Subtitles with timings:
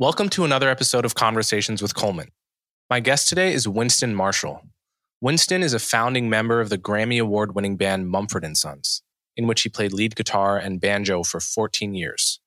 [0.00, 2.28] Welcome to another episode of Conversations with Coleman.
[2.88, 4.62] My guest today is Winston Marshall.
[5.20, 9.02] Winston is a founding member of the Grammy Award winning band Mumford Sons,
[9.36, 12.38] in which he played lead guitar and banjo for 14 years.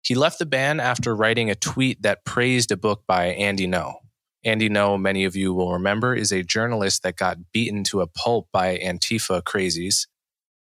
[0.00, 3.96] He left the band after writing a tweet that praised a book by Andy Ngo.
[4.42, 8.06] Andy Ngo, many of you will remember, is a journalist that got beaten to a
[8.06, 10.06] pulp by Antifa crazies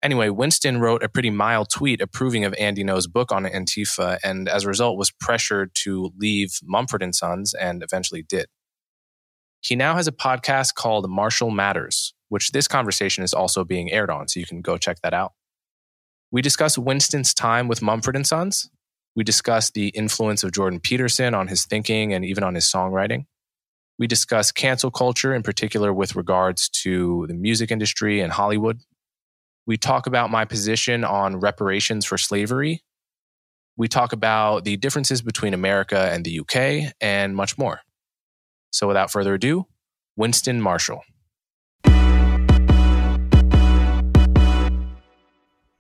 [0.02, 4.48] Anyway, Winston wrote a pretty mild tweet approving of Andy Ngo's book on Antifa, and
[4.48, 8.48] as a result, was pressured to leave Mumford Sons, and eventually did.
[9.62, 14.10] He now has a podcast called Marshall Matters, which this conversation is also being aired
[14.10, 15.34] on, so you can go check that out.
[16.32, 18.70] We discuss Winston's time with Mumford Sons.
[19.16, 23.26] We discuss the influence of Jordan Peterson on his thinking and even on his songwriting.
[23.98, 28.80] We discuss cancel culture, in particular with regards to the music industry and Hollywood.
[29.70, 32.82] We talk about my position on reparations for slavery.
[33.78, 37.82] We talk about the differences between America and the UK and much more.
[38.72, 39.68] So without further ado,
[40.16, 41.04] Winston Marshall.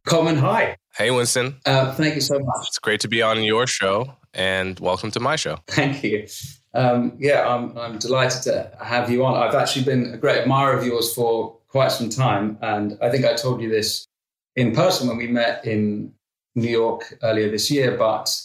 [0.06, 0.78] Coleman, hi.
[0.96, 1.56] Hey, Winston.
[1.66, 2.68] Uh, thank you so much.
[2.68, 5.58] It's great to be on your show and welcome to my show.
[5.68, 6.28] Thank you.
[6.76, 9.36] Um, yeah, I'm, I'm delighted to have you on.
[9.36, 12.58] I've actually been a great admirer of yours for quite some time.
[12.62, 14.08] And I think I told you this
[14.56, 16.14] in person when we met in
[16.56, 18.36] New York earlier this year, but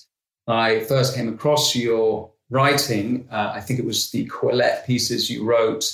[0.46, 3.26] I first came across your writing.
[3.30, 5.84] Uh, I think it was the Quillette pieces you wrote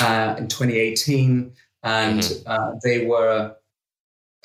[0.00, 1.52] uh, in 2018,
[1.84, 2.50] and mm-hmm.
[2.50, 3.54] uh, they were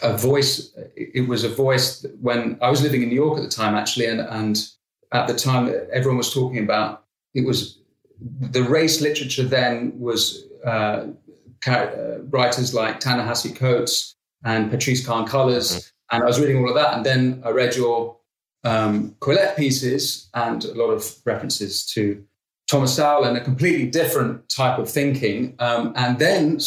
[0.01, 0.71] a voice.
[0.95, 4.05] It was a voice when I was living in New York at the time, actually,
[4.05, 4.57] and, and
[5.11, 7.79] at the time everyone was talking about it was
[8.19, 11.07] the race literature then was uh, uh,
[11.65, 15.77] writers like Ta-Nehisi Coates and Patrisse Khan-Cullors.
[15.77, 16.15] Mm-hmm.
[16.15, 16.93] And I was reading all of that.
[16.93, 18.17] And then I read your
[18.63, 22.23] um, Quillette pieces and a lot of references to
[22.69, 25.55] Thomas Sowell and a completely different type of thinking.
[25.59, 26.59] Um, and then,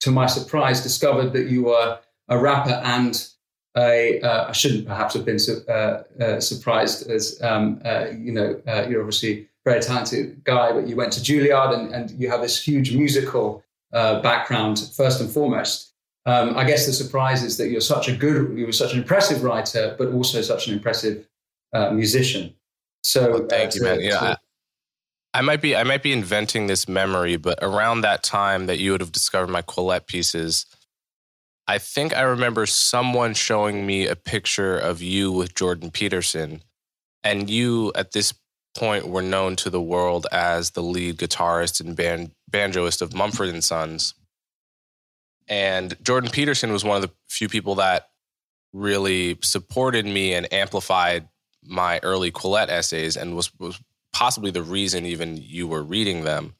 [0.00, 3.28] to my surprise, discovered that you were a rapper and
[3.76, 8.32] a, uh, I shouldn't perhaps have been su- uh, uh, surprised as, um, uh, you
[8.32, 12.10] know, uh, you're obviously a very talented guy, but you went to Juilliard and, and
[12.10, 15.92] you have this huge musical uh, background first and foremost.
[16.24, 19.00] Um, I guess the surprise is that you're such a good, you were such an
[19.00, 21.26] impressive writer, but also such an impressive
[21.72, 22.54] uh, musician.
[23.02, 24.00] So well, thank uh, you, man.
[24.00, 24.36] Yeah, I,
[25.34, 28.92] I might be, I might be inventing this memory, but around that time that you
[28.92, 30.66] would have discovered my Quillette pieces,
[31.66, 36.62] I think I remember someone showing me a picture of you with Jordan Peterson,
[37.24, 38.32] and you at this
[38.74, 43.48] point were known to the world as the lead guitarist and band, banjoist of Mumford
[43.48, 44.14] and Sons.
[45.48, 48.08] And Jordan Peterson was one of the few people that
[48.72, 51.28] really supported me and amplified
[51.62, 53.80] my early Quillette essays and was, was
[54.12, 56.54] possibly the reason even you were reading them.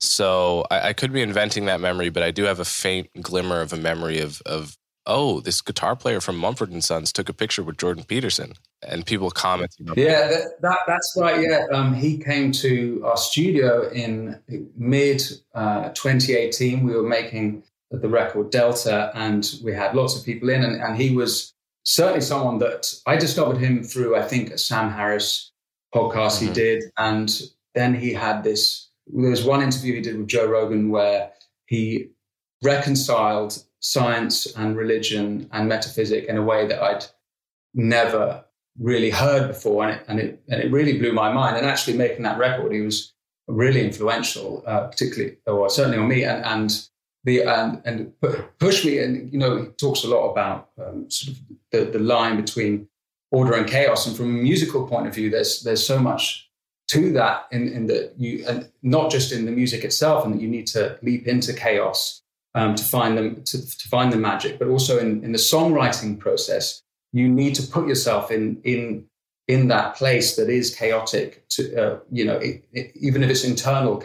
[0.00, 3.60] So I, I, could be inventing that memory, but I do have a faint glimmer
[3.60, 7.32] of a memory of, of oh, this guitar player from Mumford and Sons took a
[7.32, 8.54] picture with Jordan Peterson
[8.86, 9.88] and people commenting.
[9.96, 11.40] yeah, that, that, that's right.
[11.40, 14.38] Yeah, um, he came to our studio in
[14.76, 15.22] mid
[15.54, 16.84] uh, 2018.
[16.84, 20.96] We were making the record Delta, and we had lots of people in, and, and
[20.96, 21.54] he was
[21.84, 24.16] certainly someone that I discovered him through.
[24.16, 25.52] I think a Sam Harris
[25.94, 26.46] podcast mm-hmm.
[26.46, 27.40] he did, and
[27.74, 28.88] then he had this.
[29.06, 31.32] There was one interview he did with Joe Rogan where
[31.66, 32.10] he
[32.62, 37.04] reconciled science and religion and metaphysic in a way that I'd
[37.74, 38.44] never
[38.78, 41.56] really heard before, and it, and it, and it really blew my mind.
[41.56, 43.12] And actually, making that record, he was
[43.48, 46.88] really influential, uh, particularly or certainly on me, and and
[47.24, 48.12] the and and
[48.58, 48.98] pushed me.
[48.98, 51.42] And you know, he talks a lot about um, sort of
[51.72, 52.88] the, the line between
[53.30, 54.06] order and chaos.
[54.06, 56.48] And from a musical point of view, there's there's so much
[56.88, 60.40] to that in, in that you and not just in the music itself, and that
[60.40, 62.22] you need to leap into chaos
[62.54, 66.18] um, to find them to, to find the magic, but also in, in the songwriting
[66.18, 66.82] process
[67.12, 69.04] you need to put yourself in in
[69.48, 73.44] in that place that is chaotic to uh, you know it, it, even if it's
[73.44, 73.96] internal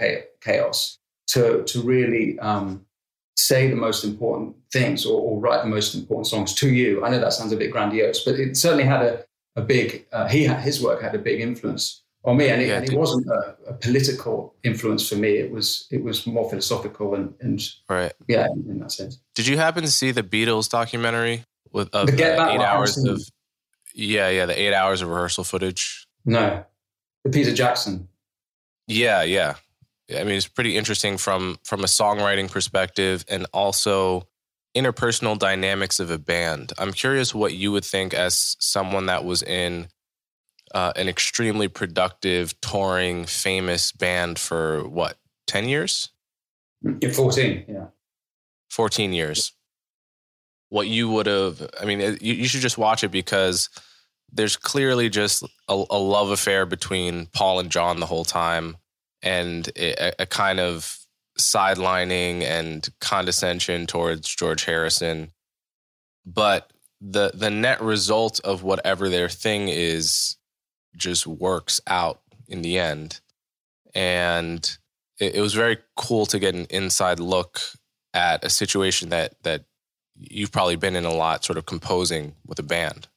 [0.42, 0.98] chaos
[1.28, 2.86] to to really um,
[3.38, 7.04] say the most important things or, or, write the most important songs to you.
[7.04, 9.26] I know that sounds a bit grandiose, but it certainly had a,
[9.58, 12.50] a big, uh, he his work had a big influence on me.
[12.50, 15.38] And it, yeah, and it wasn't a, a, political influence for me.
[15.38, 18.14] It was, it was more philosophical and, and right.
[18.28, 19.20] yeah, in, that sense.
[19.36, 23.22] Did you happen to see the Beatles documentary with of, uh, eight hours of,
[23.94, 26.08] yeah, yeah, the eight hours of rehearsal footage?
[26.26, 26.64] No,
[27.24, 28.08] the Peter Jackson.
[28.88, 29.56] Yeah, yeah.
[30.12, 34.28] I mean, it's pretty interesting from from a songwriting perspective and also
[34.76, 36.74] interpersonal dynamics of a band.
[36.78, 39.88] I'm curious what you would think as someone that was in
[40.76, 45.18] uh, an extremely productive, touring, famous band for what,
[45.48, 46.10] 10 years?
[47.02, 47.86] Yeah, 14, yeah.
[48.70, 49.54] 14 years.
[50.68, 53.70] What you would have, I mean, you, you should just watch it because
[54.34, 58.76] there's clearly just a, a love affair between Paul and John the whole time
[59.24, 61.00] and a, a kind of
[61.40, 65.32] sidelining and condescension towards George Harrison.
[66.26, 70.38] But the the net result of whatever their thing is
[70.98, 73.22] just works out in the end.
[73.94, 74.78] And
[75.20, 77.62] it, it was very cool to get an inside look
[78.14, 79.66] at a situation that that
[80.18, 83.08] you've probably been in a lot, sort of composing with a band.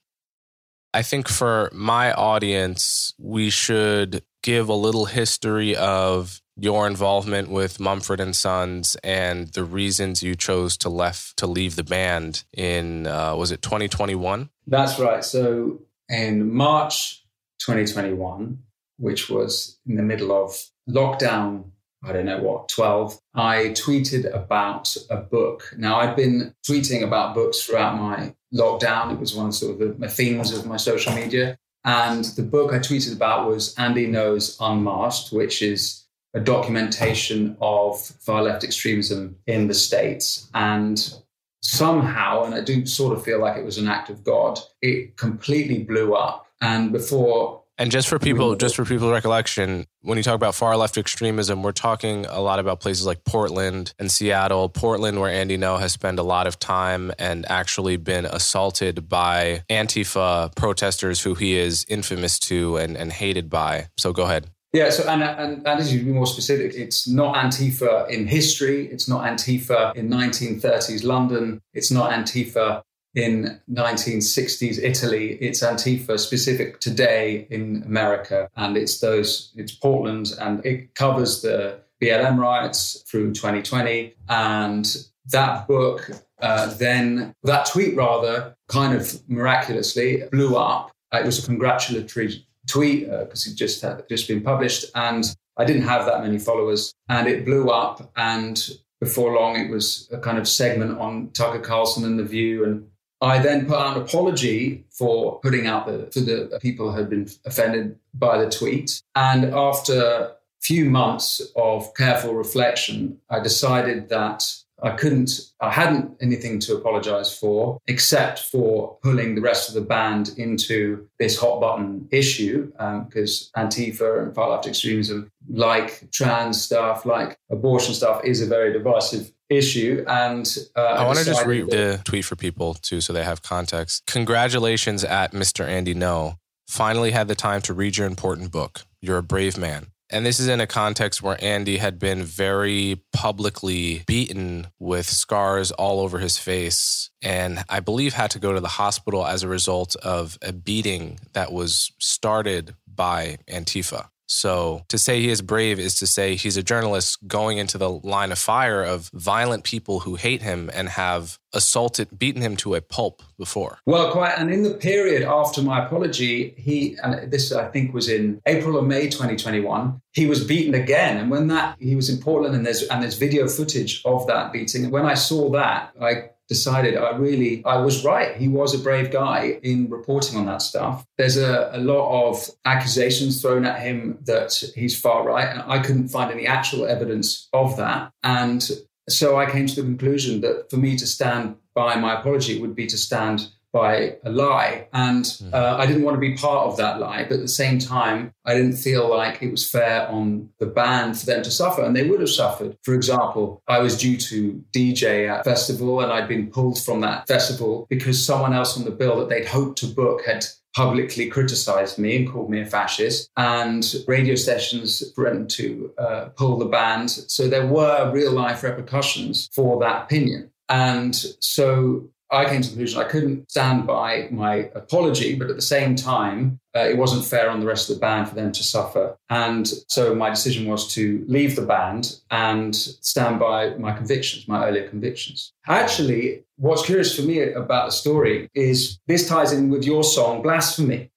[0.93, 7.79] I think for my audience, we should give a little history of your involvement with
[7.79, 13.07] Mumford and Sons and the reasons you chose to left to leave the band in
[13.07, 14.51] uh, was it 2021?
[14.67, 15.25] That's right.
[15.25, 17.25] So in March
[17.60, 18.58] 2021,
[18.99, 20.56] which was in the middle of
[20.88, 21.70] lockdown,
[22.05, 25.75] I don't know what, 12, I tweeted about a book.
[25.76, 29.12] Now I'd been tweeting about books throughout my lockdown.
[29.12, 31.58] It was one of sort of the themes of my social media.
[31.84, 37.99] And the book I tweeted about was Andy Ngo's Unmasked, which is a documentation of
[37.99, 40.49] far left extremism in the States.
[40.55, 41.14] And
[41.62, 45.16] somehow, and I do sort of feel like it was an act of God, it
[45.16, 46.46] completely blew up.
[46.60, 50.76] And before and just for people, just for people's recollection, when you talk about far
[50.76, 54.69] left extremism, we're talking a lot about places like Portland and Seattle.
[54.69, 59.62] Portland, where Andy Ngo has spent a lot of time and actually been assaulted by
[59.70, 63.87] Antifa protesters who he is infamous to and, and hated by.
[63.96, 64.50] So go ahead.
[64.72, 68.87] Yeah, so and, and, and as you be more specific, it's not Antifa in history.
[68.87, 71.60] It's not Antifa in 1930s London.
[71.72, 72.82] It's not Antifa
[73.19, 75.32] in 1960s Italy.
[75.41, 79.50] It's Antifa specific today in America, and it's those.
[79.56, 84.15] It's Portland, and it covers the BLM riots through 2020.
[84.29, 84.87] And
[85.32, 86.11] that book,
[86.41, 90.93] uh, then that tweet rather, kind of miraculously blew up.
[91.12, 95.25] It was a congratulatory tweet because uh, it just had just been published, and
[95.56, 98.12] I didn't have that many followers, and it blew up.
[98.17, 98.56] And
[99.00, 102.87] before long, it was a kind of segment on Tucker Carlson and The View, and
[103.20, 107.11] I then put out an apology for putting out the for the people who had
[107.11, 109.03] been offended by the tweet.
[109.15, 114.44] And after a few months of careful reflection, I decided that
[114.81, 119.81] I couldn't, I hadn't anything to apologize for except for pulling the rest of the
[119.81, 122.67] band into this hot button issue
[123.06, 128.46] because um, Antifa and far left extremism, like trans stuff, like abortion stuff, is a
[128.46, 130.05] very divisive issue.
[130.06, 133.24] And uh, I, I want to just read the tweet for people too, so they
[133.24, 134.05] have context.
[134.06, 135.67] Congratulations at Mr.
[135.67, 136.36] Andy Ngo.
[136.67, 138.82] Finally had the time to read your important book.
[139.00, 139.86] You're a brave man.
[140.10, 145.70] And this is in a context where Andy had been very publicly beaten with scars
[145.70, 147.10] all over his face.
[147.20, 151.20] And I believe had to go to the hospital as a result of a beating
[151.34, 154.08] that was started by Antifa.
[154.29, 157.89] So to say he is brave is to say he's a journalist going into the
[157.89, 162.75] line of fire of violent people who hate him and have assaulted, beaten him to
[162.75, 163.79] a pulp before.
[163.87, 164.39] Well, quite.
[164.39, 168.77] And in the period after my apology, he, and this I think was in April
[168.77, 171.17] or May 2021, he was beaten again.
[171.17, 174.53] And when that, he was in Portland and there's, and there's video footage of that
[174.53, 174.85] beating.
[174.85, 178.36] And when I saw that, I decided I really, I was right.
[178.36, 181.05] He was a brave guy in reporting on that stuff.
[181.19, 185.78] There's a, a, lot of accusations thrown at him that he's far right, and I
[185.81, 188.12] couldn't find any actual evidence of that.
[188.22, 188.69] And
[189.08, 192.74] so I came to the conclusion that for me to stand by my apology would
[192.74, 194.89] be to stand by a lie.
[194.93, 195.55] And mm-hmm.
[195.55, 197.25] uh, I didn't want to be part of that lie.
[197.25, 201.19] But at the same time, I didn't feel like it was fair on the band
[201.19, 201.82] for them to suffer.
[201.82, 202.77] And they would have suffered.
[202.82, 207.27] For example, I was due to DJ at festival and I'd been pulled from that
[207.29, 210.44] festival because someone else on the bill that they'd hoped to book had
[210.75, 216.56] publicly criticized me and called me a fascist, and radio stations threatened to uh, pull
[216.56, 217.10] the band.
[217.10, 220.53] So there were real life repercussions for that opinion.
[220.69, 225.56] And so I came to the conclusion I couldn't stand by my apology, but at
[225.56, 228.53] the same time, uh, it wasn't fair on the rest of the band for them
[228.53, 229.17] to suffer.
[229.31, 234.67] And so my decision was to leave the band and stand by my convictions, my
[234.67, 235.53] earlier convictions.
[235.67, 240.43] Actually, what's curious for me about the story is this ties in with your song,
[240.43, 241.11] Blasphemy,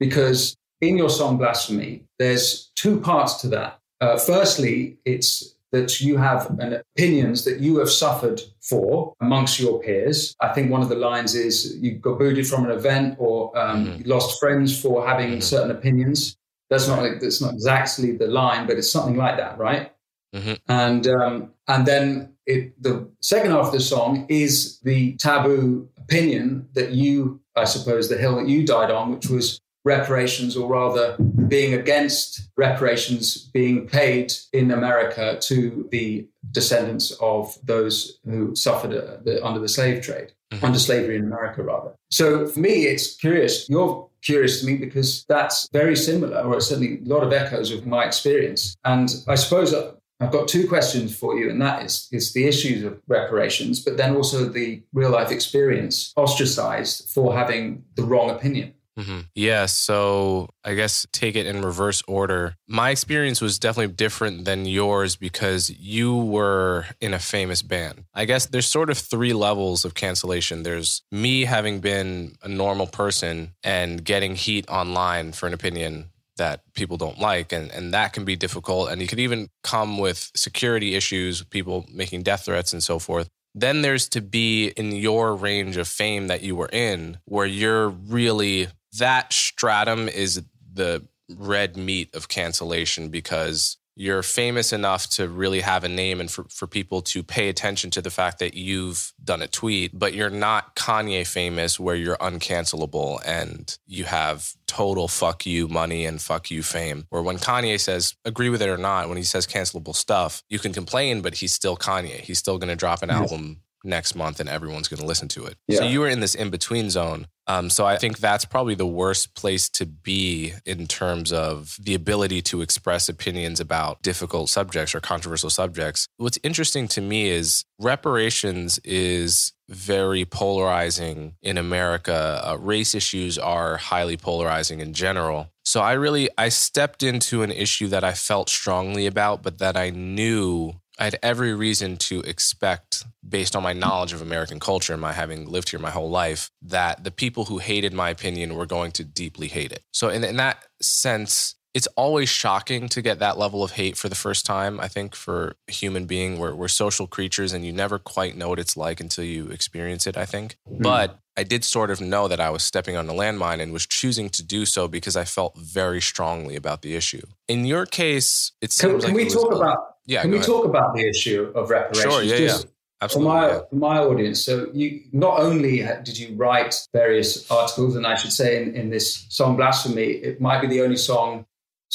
[0.00, 3.78] because in your song, Blasphemy, there's two parts to that.
[4.00, 9.80] Uh, firstly, it's that you have an opinions that you have suffered for amongst your
[9.80, 10.34] peers.
[10.40, 13.86] I think one of the lines is you got booted from an event or um,
[13.86, 14.08] mm-hmm.
[14.08, 15.52] lost friends for having mm-hmm.
[15.52, 16.36] certain opinions.
[16.70, 19.92] That's not that's not exactly the line, but it's something like that, right?
[20.34, 20.54] Mm-hmm.
[20.68, 21.34] And um,
[21.68, 27.40] and then it, the second half of the song is the taboo opinion that you,
[27.54, 31.16] I suppose, the hill that you died on, which was reparations, or rather
[31.46, 39.18] being against reparations being paid in America to the descendants of those who suffered uh,
[39.24, 40.64] the, under the slave trade, mm-hmm.
[40.64, 41.92] under slavery in America, rather.
[42.10, 43.68] So for me, it's curious.
[43.68, 47.86] You're curious to me because that's very similar, or certainly a lot of echoes of
[47.86, 48.76] my experience.
[48.84, 49.72] And I suppose
[50.18, 53.98] I've got two questions for you, and that is, is the issues of reparations, but
[53.98, 58.72] then also the real life experience ostracized for having the wrong opinion.
[58.98, 59.20] Mm-hmm.
[59.34, 59.66] Yeah.
[59.66, 62.54] So I guess take it in reverse order.
[62.66, 68.04] My experience was definitely different than yours because you were in a famous band.
[68.14, 70.62] I guess there's sort of three levels of cancellation.
[70.62, 76.60] There's me having been a normal person and getting heat online for an opinion that
[76.74, 80.30] people don't like and, and that can be difficult and you could even come with
[80.36, 85.34] security issues people making death threats and so forth then there's to be in your
[85.34, 91.76] range of fame that you were in where you're really that stratum is the red
[91.76, 96.66] meat of cancellation because you're famous enough to really have a name and for, for
[96.66, 100.76] people to pay attention to the fact that you've done a tweet, but you're not
[100.76, 106.62] Kanye famous where you're uncancelable and you have total fuck you money and fuck you
[106.62, 107.06] fame.
[107.08, 110.58] Where when Kanye says, agree with it or not, when he says cancelable stuff, you
[110.58, 112.20] can complain, but he's still Kanye.
[112.20, 113.18] He's still going to drop an yes.
[113.18, 115.56] album next month and everyone's going to listen to it.
[115.68, 115.78] Yeah.
[115.78, 117.26] So you were in this in between zone.
[117.48, 121.94] Um, so I think that's probably the worst place to be in terms of the
[121.94, 126.08] ability to express opinions about difficult subjects or controversial subjects.
[126.16, 132.42] What's interesting to me is reparations is very polarizing in America.
[132.44, 135.48] Uh, race issues are highly polarizing in general.
[135.64, 139.76] So I really I stepped into an issue that I felt strongly about, but that
[139.76, 144.92] I knew I had every reason to expect, based on my knowledge of American culture
[144.92, 148.54] and my having lived here my whole life, that the people who hated my opinion
[148.54, 149.82] were going to deeply hate it.
[149.92, 154.08] So, in, in that sense, it's always shocking to get that level of hate for
[154.08, 154.80] the first time.
[154.80, 158.48] I think for a human being, we're, we're social creatures and you never quite know
[158.48, 160.56] what it's like until you experience it, I think.
[160.66, 160.82] Mm.
[160.82, 163.84] But I did sort of know that I was stepping on a landmine and was
[163.84, 167.26] choosing to do so because I felt very strongly about the issue.
[167.46, 170.46] In your case, it seems can, can we talk about yeah, can we ahead.
[170.46, 172.12] talk about the issue of reparations?
[172.12, 172.70] Sure, yeah, Just yeah.
[173.02, 173.30] Absolutely.
[173.30, 178.06] For my, for my audience, so you not only did you write various articles, and
[178.06, 181.44] I should say in, in this song Blasphemy, it might be the only song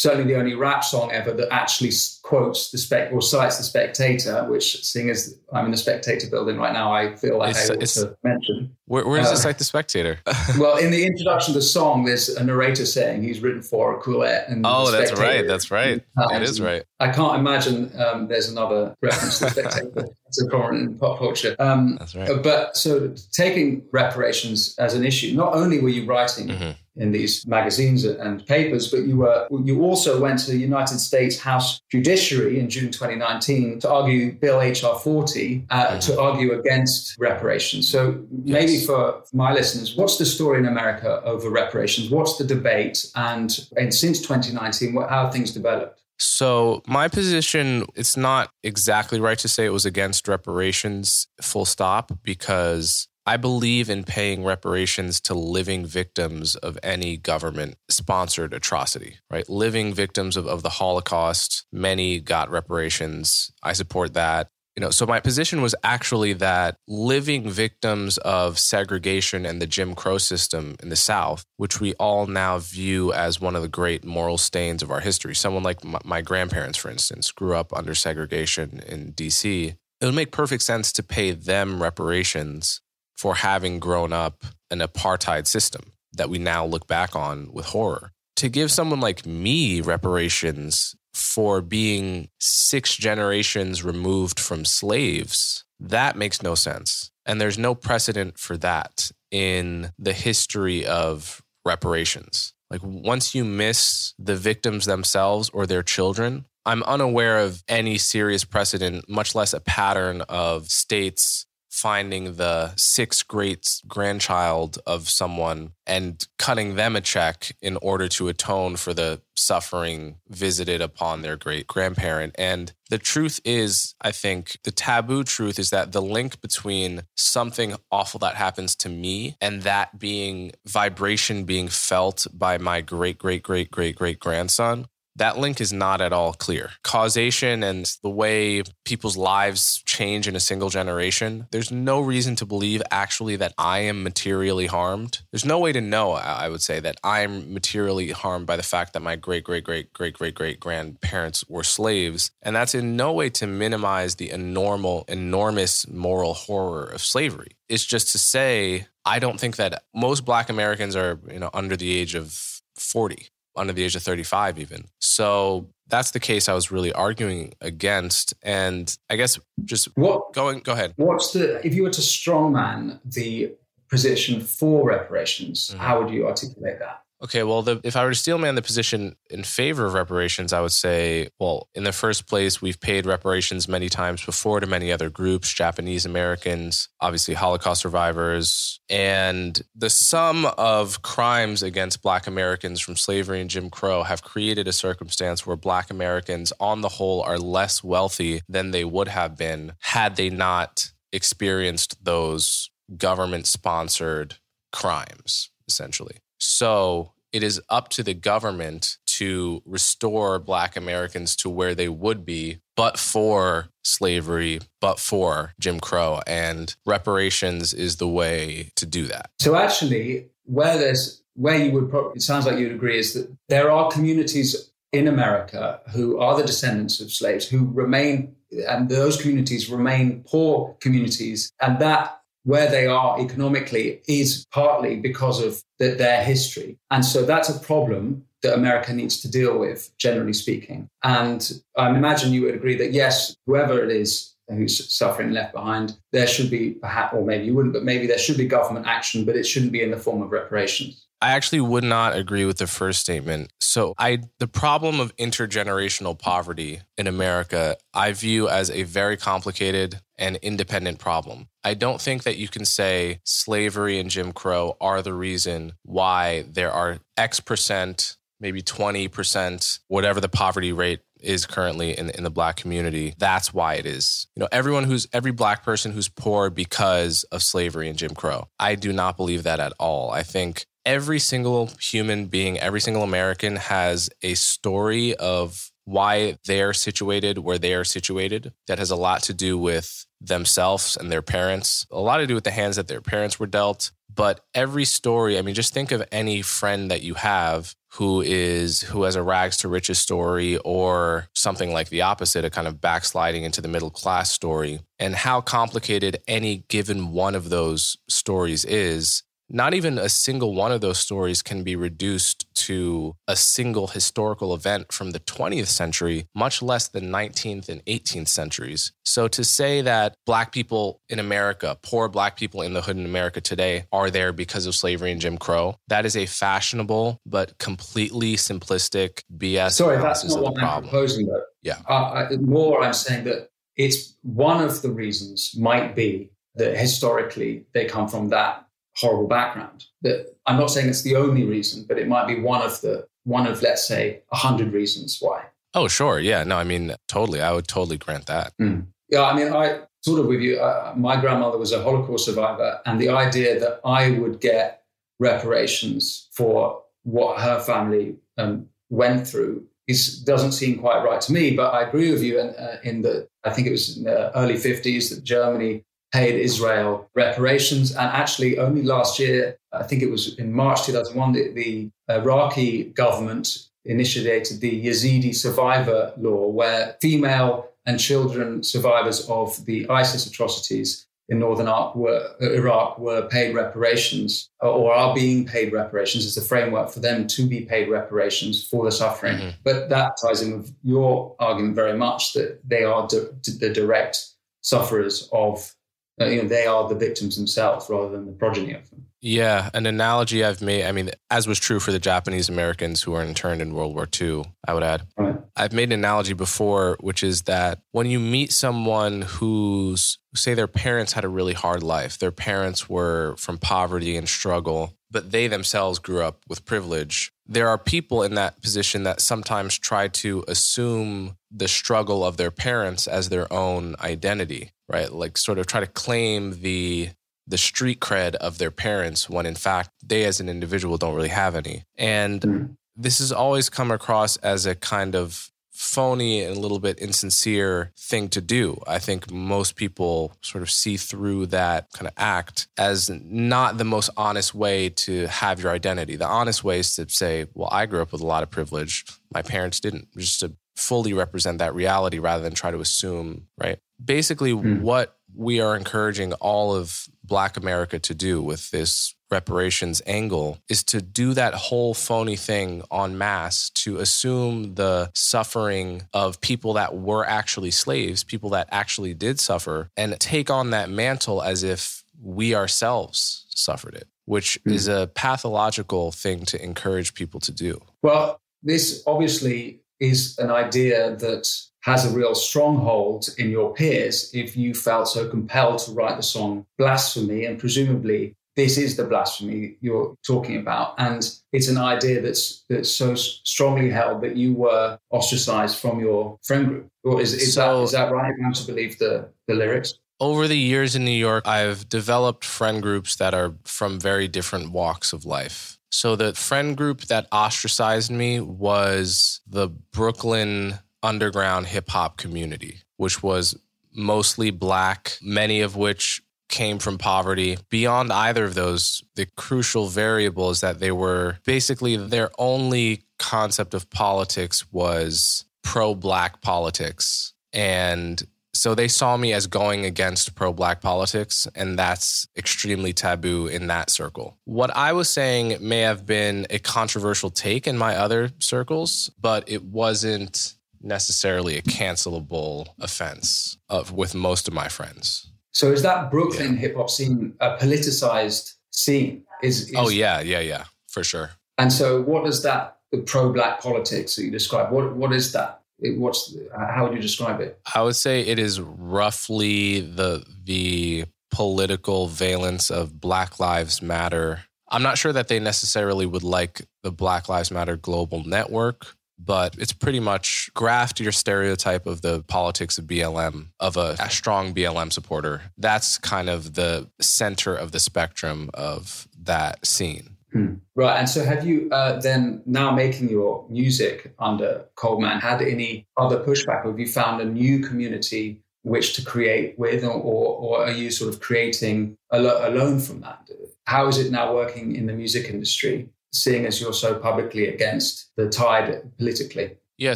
[0.01, 1.91] certainly the only rap song ever that actually
[2.24, 6.58] quotes the spec or cites the spectator which seeing as i'm in the spectator building
[6.58, 8.75] right now i feel like it's, i ought to mention.
[8.86, 10.20] Where, where does uh, it cite the spectator?
[10.58, 14.51] well in the introduction of the song there's a narrator saying he's written for Quillette
[14.51, 16.03] and oh that's right that's right.
[16.15, 16.84] That is right.
[17.00, 21.56] I can't imagine um, there's another reference to the spectator it's a in pop culture
[21.60, 26.48] um, that's right but so taking reparations as an issue not only were you writing
[26.48, 31.00] mm-hmm in these magazines and papers, but you were you also went to the United
[31.00, 36.00] States House Judiciary in June 2019 to argue Bill HR 40 uh, mm-hmm.
[36.00, 37.90] to argue against reparations.
[37.90, 38.86] So maybe yes.
[38.86, 42.10] for my listeners, what's the story in America over reparations?
[42.10, 43.06] What's the debate?
[43.16, 46.00] And, and since 2019, what, how have things developed?
[46.24, 52.12] So, my position, it's not exactly right to say it was against reparations, full stop,
[52.22, 59.50] because I believe in paying reparations to living victims of any government sponsored atrocity, right?
[59.50, 63.51] Living victims of, of the Holocaust, many got reparations.
[63.63, 64.50] I support that.
[64.82, 69.94] You know, so my position was actually that living victims of segregation and the Jim
[69.94, 74.04] Crow system in the South, which we all now view as one of the great
[74.04, 75.36] moral stains of our history.
[75.36, 79.68] Someone like my, my grandparents, for instance, grew up under segregation in DC.
[79.68, 82.82] It would make perfect sense to pay them reparations
[83.16, 87.68] for having grown up in an apartheid system that we now look back on with
[87.68, 88.14] horror.
[88.38, 96.41] To give someone like me reparations for being six generations removed from slaves, that makes
[96.41, 97.12] no sense.
[97.25, 102.53] And there's no precedent for that in the history of reparations.
[102.70, 108.44] Like once you miss the victims themselves or their children, I'm unaware of any serious
[108.44, 116.28] precedent, much less a pattern of states finding the sixth great grandchild of someone and
[116.38, 121.66] cutting them a check in order to atone for the suffering visited upon their great
[121.68, 122.36] grandparent.
[122.38, 127.75] And the truth is, I think the taboo truth is that the link between something
[127.90, 133.44] awful that happens to me and that being vibration being felt by my great, great,
[133.44, 134.88] great, great, great grandson
[135.22, 136.72] that link is not at all clear.
[136.84, 142.46] Causation and the way people's lives change in a single generation, there's no reason to
[142.46, 145.22] believe actually that I am materially harmed.
[145.32, 148.94] There's no way to know, I would say, that I'm materially harmed by the fact
[148.94, 152.32] that my great, great, great, great, great, great grandparents were slaves.
[152.42, 157.58] And that's in no way to minimize the enormous, enormous moral horror of slavery.
[157.70, 161.78] It's just to say, I don't think that most black Americans are, you know, under
[161.78, 164.86] the age of 40 under the age of 35 even.
[165.00, 168.34] So that's the case i was really arguing against.
[168.41, 170.93] And i guess just what going go ahead.
[170.96, 173.53] what's the if you were to strongman the
[173.89, 175.79] position for reparations mm-hmm.
[175.79, 179.16] how would you articulate that Okay, well, the, if I were to steelman the position
[179.30, 183.68] in favor of reparations, I would say, well, in the first place, we've paid reparations
[183.68, 190.48] many times before to many other groups, Japanese Americans, obviously Holocaust survivors, and the sum
[190.58, 195.56] of crimes against Black Americans from slavery and Jim Crow have created a circumstance where
[195.56, 200.32] Black Americans, on the whole, are less wealthy than they would have been had they
[200.32, 204.38] not experienced those government sponsored
[204.72, 206.15] crimes, essentially.
[206.39, 212.26] So it is up to the government to restore Black Americans to where they would
[212.26, 216.22] be, but for slavery, but for Jim Crow.
[216.26, 219.30] And reparations is the way to do that.
[219.39, 223.36] So actually, where there's where you would probably, it sounds like you'd agree is that
[223.48, 228.36] there are communities in America who are the descendants of slaves who remain,
[228.67, 231.52] and those communities remain poor communities.
[231.62, 236.77] And that where they are economically is partly because of the, their history.
[236.89, 240.89] And so that's a problem that America needs to deal with, generally speaking.
[241.04, 245.97] And I imagine you would agree that yes, whoever it is who's suffering left behind,
[246.12, 249.25] there should be perhaps, or maybe you wouldn't, but maybe there should be government action,
[249.25, 251.08] but it shouldn't be in the form of reparations.
[251.21, 253.51] I actually would not agree with the first statement.
[253.60, 259.99] So, I the problem of intergenerational poverty in America, I view as a very complicated
[260.17, 261.47] and independent problem.
[261.63, 266.45] I don't think that you can say slavery and Jim Crow are the reason why
[266.49, 272.31] there are X percent, maybe 20%, whatever the poverty rate is currently in, in the
[272.31, 273.13] black community.
[273.17, 274.27] That's why it is.
[274.36, 278.47] You know, everyone who's every black person who's poor because of slavery and Jim Crow.
[278.60, 280.10] I do not believe that at all.
[280.10, 286.74] I think every single human being, every single American has a story of why they're
[286.74, 291.22] situated where they are situated that has a lot to do with themselves and their
[291.22, 293.91] parents, a lot to do with the hands that their parents were dealt.
[294.13, 298.82] But every story, I mean, just think of any friend that you have who is
[298.82, 302.80] who has a rags to riches story or something like the opposite, a kind of
[302.80, 308.63] backsliding into the middle class story, and how complicated any given one of those stories
[308.65, 313.88] is not even a single one of those stories can be reduced to a single
[313.88, 318.92] historical event from the 20th century, much less the 19th and 18th centuries.
[319.04, 323.06] So to say that Black people in America, poor Black people in the hood in
[323.06, 327.58] America today, are there because of slavery and Jim Crow, that is a fashionable but
[327.58, 331.44] completely simplistic BS Sorry, that's not what I'm proposing, though.
[331.62, 331.80] Yeah.
[331.88, 337.86] Uh, more, I'm saying that it's one of the reasons might be that historically they
[337.86, 338.68] come from that
[339.02, 339.86] horrible background.
[340.02, 343.08] That I'm not saying it's the only reason, but it might be one of the
[343.24, 345.46] one of let's say a hundred reasons why.
[345.74, 348.54] Oh, sure, yeah, no, I mean, totally, I would totally grant that.
[348.60, 348.88] Mm.
[349.10, 350.60] Yeah, I mean, I sort of with you.
[350.60, 354.84] Uh, my grandmother was a Holocaust survivor, and the idea that I would get
[355.20, 361.56] reparations for what her family um, went through is doesn't seem quite right to me.
[361.56, 364.38] But I agree with you in, uh, in that I think it was in the
[364.38, 367.91] early 50s that Germany paid Israel reparations.
[367.91, 372.86] And actually, only last year, I think it was in March 2001, the, the Iraqi
[372.86, 381.08] government initiated the Yazidi survivor law, where female and children survivors of the ISIS atrocities
[381.30, 386.41] in northern Iraq were, Iraq were paid reparations or are being paid reparations as a
[386.41, 389.38] framework for them to be paid reparations for the suffering.
[389.38, 389.50] Mm-hmm.
[389.63, 394.26] But that ties in with your argument very much that they are the direct
[394.60, 395.74] sufferers of,
[396.19, 399.06] uh, you know, they are the victims themselves rather than the progeny of them.
[399.21, 403.12] Yeah, an analogy I've made, I mean, as was true for the Japanese Americans who
[403.12, 405.04] were interned in World War II, I would add.
[405.15, 405.36] Right.
[405.56, 410.67] I've made an analogy before, which is that when you meet someone who's, say, their
[410.67, 415.47] parents had a really hard life, their parents were from poverty and struggle, but they
[415.47, 417.32] themselves grew up with privilege.
[417.52, 422.52] There are people in that position that sometimes try to assume the struggle of their
[422.52, 425.12] parents as their own identity, right?
[425.12, 427.10] Like, sort of try to claim the
[427.48, 431.28] the street cred of their parents when in fact they as an individual don't really
[431.28, 431.84] have any.
[431.98, 432.78] And mm.
[432.96, 435.51] this has always come across as a kind of
[435.82, 438.80] phony and a little bit insincere thing to do.
[438.86, 443.84] I think most people sort of see through that kind of act as not the
[443.84, 446.15] most honest way to have your identity.
[446.17, 449.06] The honest way is to say, well, I grew up with a lot of privilege.
[449.34, 453.80] My parents didn't, just to fully represent that reality rather than try to assume, right?
[454.04, 454.82] Basically, mm.
[454.82, 460.84] what we are encouraging all of Black America to do with this reparations angle is
[460.84, 466.96] to do that whole phony thing en masse to assume the suffering of people that
[466.96, 472.04] were actually slaves, people that actually did suffer, and take on that mantle as if
[472.22, 474.74] we ourselves suffered it, which mm.
[474.74, 477.82] is a pathological thing to encourage people to do.
[478.04, 481.48] Well, this obviously is an idea that
[481.82, 486.24] has a real stronghold in your peers if you felt so compelled to write the
[486.24, 487.46] song Blasphemy.
[487.46, 490.96] And presumably, this is the blasphemy you're talking about.
[490.98, 496.38] And it's an idea that's, that's so strongly held that you were ostracized from your
[496.44, 496.88] friend group.
[497.04, 498.34] Or is, is, so, that, is that right?
[498.46, 499.94] I'm to believe the, the lyrics?
[500.20, 504.72] Over the years in New York, I've developed friend groups that are from very different
[504.72, 505.80] walks of life.
[505.90, 513.24] So the friend group that ostracized me was the Brooklyn underground hip hop community, which
[513.24, 513.58] was
[513.94, 517.58] mostly black, many of which came from poverty.
[517.70, 523.74] Beyond either of those, the crucial variable is that they were basically their only concept
[523.74, 527.34] of politics was pro black politics.
[527.54, 528.22] And
[528.54, 533.68] so they saw me as going against pro black politics, and that's extremely taboo in
[533.68, 534.38] that circle.
[534.44, 539.46] What I was saying may have been a controversial take in my other circles, but
[539.48, 545.32] it wasn't necessarily a cancelable offense of with most of my friends.
[545.54, 546.60] So is that Brooklyn yeah.
[546.60, 549.24] hip hop scene a politicized scene?
[549.44, 551.32] Is, is, oh yeah, yeah, yeah, for sure.
[551.58, 554.72] And so, what is that the pro black politics that you describe?
[554.72, 555.62] What what is that?
[555.80, 557.60] It, what's how would you describe it?
[557.74, 564.44] I would say it is roughly the the political valence of Black Lives Matter.
[564.70, 569.55] I'm not sure that they necessarily would like the Black Lives Matter global network, but
[569.57, 574.53] it's pretty much graft your stereotype of the politics of BLM, of a, a, strong
[574.53, 575.41] BLM supporter.
[575.57, 580.17] That's kind of the center of the spectrum of that scene.
[580.34, 580.55] Hmm.
[580.75, 580.97] Right.
[580.97, 586.19] And so have you uh, then now making your music under Coleman had any other
[586.23, 586.65] pushback?
[586.65, 591.13] Have you found a new community which to create with, or, or are you sort
[591.13, 593.27] of creating alone from that?
[593.65, 595.89] How is it now working in the music industry?
[596.12, 599.58] Seeing as you're so publicly against the tide politically?
[599.78, 599.95] Yeah,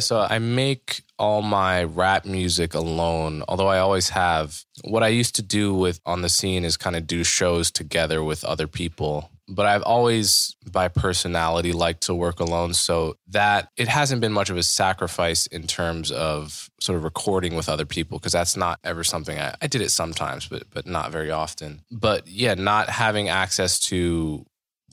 [0.00, 4.64] so I make all my rap music alone, although I always have.
[4.82, 8.24] What I used to do with on the scene is kind of do shows together
[8.24, 9.30] with other people.
[9.48, 12.74] But I've always, by personality, liked to work alone.
[12.74, 17.54] So that it hasn't been much of a sacrifice in terms of sort of recording
[17.54, 20.86] with other people, because that's not ever something I, I did it sometimes, but but
[20.86, 21.82] not very often.
[21.92, 24.44] But yeah, not having access to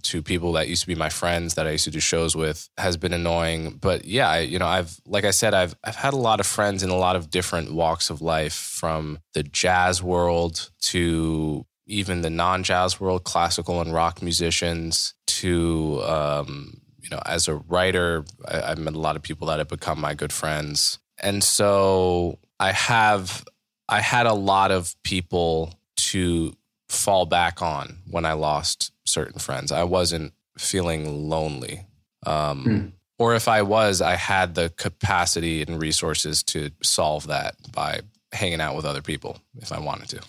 [0.04, 2.70] to people that used to be my friends that I used to do shows with
[2.78, 3.78] has been annoying.
[3.82, 6.46] But yeah, I, you know, I've like I said, I've I've had a lot of
[6.46, 12.22] friends in a lot of different walks of life, from the jazz world to even
[12.22, 18.62] the non-jazz world, classical and rock musicians, to um, you know, as a writer, I,
[18.62, 22.72] I've met a lot of people that have become my good friends, and so I
[22.72, 23.46] have
[23.90, 26.56] I had a lot of people to
[26.94, 29.72] fall back on when I lost certain friends.
[29.72, 31.88] I wasn't feeling lonely.
[32.26, 32.92] Um, mm.
[33.20, 38.02] Or if I was, I had the capacity and resources to solve that by
[38.32, 40.22] hanging out with other people if I wanted to.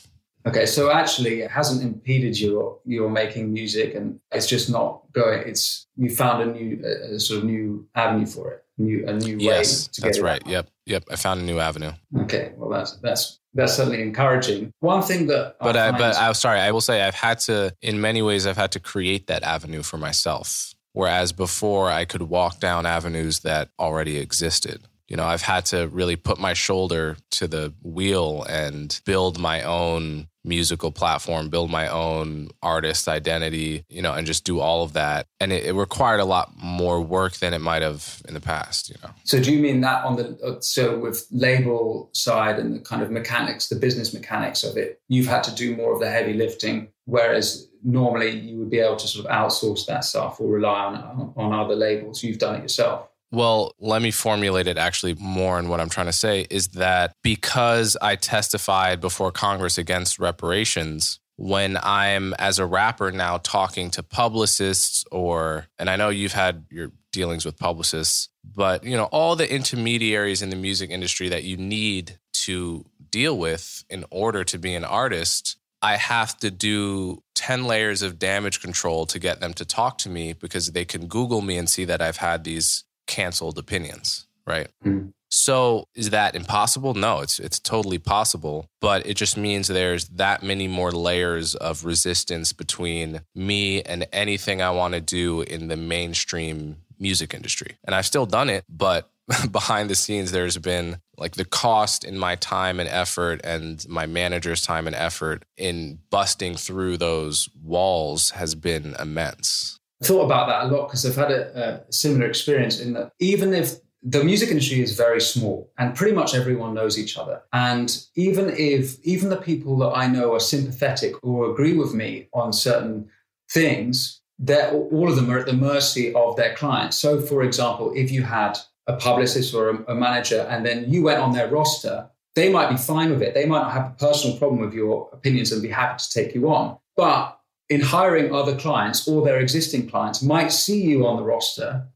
[0.47, 2.79] Okay, so actually, it hasn't impeded you.
[2.85, 5.43] You're making music, and it's just not going.
[5.47, 9.37] It's you found a new, a, sort of new avenue for it, new a new
[9.39, 9.91] yes, way.
[9.93, 10.47] to that's right.
[10.47, 11.05] Yep, yep.
[11.11, 11.93] I found a new avenue.
[12.21, 14.73] Okay, well, that's that's that's certainly encouraging.
[14.81, 17.75] One thing that, but I, I but I'm sorry, I will say I've had to,
[17.83, 20.75] in many ways, I've had to create that avenue for myself.
[20.93, 25.89] Whereas before, I could walk down avenues that already existed you know, I've had to
[25.89, 31.89] really put my shoulder to the wheel and build my own musical platform, build my
[31.89, 35.27] own artist identity, you know, and just do all of that.
[35.41, 38.89] And it, it, required a lot more work than it might have in the past,
[38.89, 39.11] you know.
[39.25, 43.03] So do you mean that on the uh, so with label side and the kind
[43.03, 46.35] of mechanics, the business mechanics of it, you've had to do more of the heavy
[46.35, 50.85] lifting, whereas normally you would be able to sort of outsource that stuff or rely
[50.85, 52.23] on on other labels.
[52.23, 53.09] You've done it yourself.
[53.31, 57.15] Well, let me formulate it actually more in what I'm trying to say is that
[57.23, 64.03] because I testified before Congress against reparations, when I'm as a rapper now talking to
[64.03, 69.37] publicists or and I know you've had your dealings with publicists, but you know, all
[69.37, 74.59] the intermediaries in the music industry that you need to deal with in order to
[74.59, 79.55] be an artist, I have to do 10 layers of damage control to get them
[79.55, 82.85] to talk to me because they can Google me and see that I've had these
[83.07, 84.69] canceled opinions, right?
[84.85, 85.13] Mm.
[85.31, 86.95] So is that impossible?
[86.95, 91.85] No, it's it's totally possible, but it just means there's that many more layers of
[91.85, 97.77] resistance between me and anything I want to do in the mainstream music industry.
[97.85, 99.11] And I've still done it, but
[99.51, 104.07] behind the scenes there's been like the cost in my time and effort and my
[104.07, 110.65] manager's time and effort in busting through those walls has been immense thought about that
[110.65, 114.51] a lot because I've had a, a similar experience in that even if the music
[114.51, 117.43] industry is very small and pretty much everyone knows each other.
[117.55, 122.29] And even if even the people that I know are sympathetic or agree with me
[122.35, 123.09] on certain
[123.51, 126.99] things, they're, all of them are at the mercy of their clients.
[126.99, 131.03] So, for example, if you had a publicist or a, a manager and then you
[131.03, 133.33] went on their roster, they might be fine with it.
[133.33, 136.35] They might not have a personal problem with your opinions and be happy to take
[136.35, 136.77] you on.
[136.95, 137.39] But
[137.69, 141.87] in hiring other clients or their existing clients might see you on the roster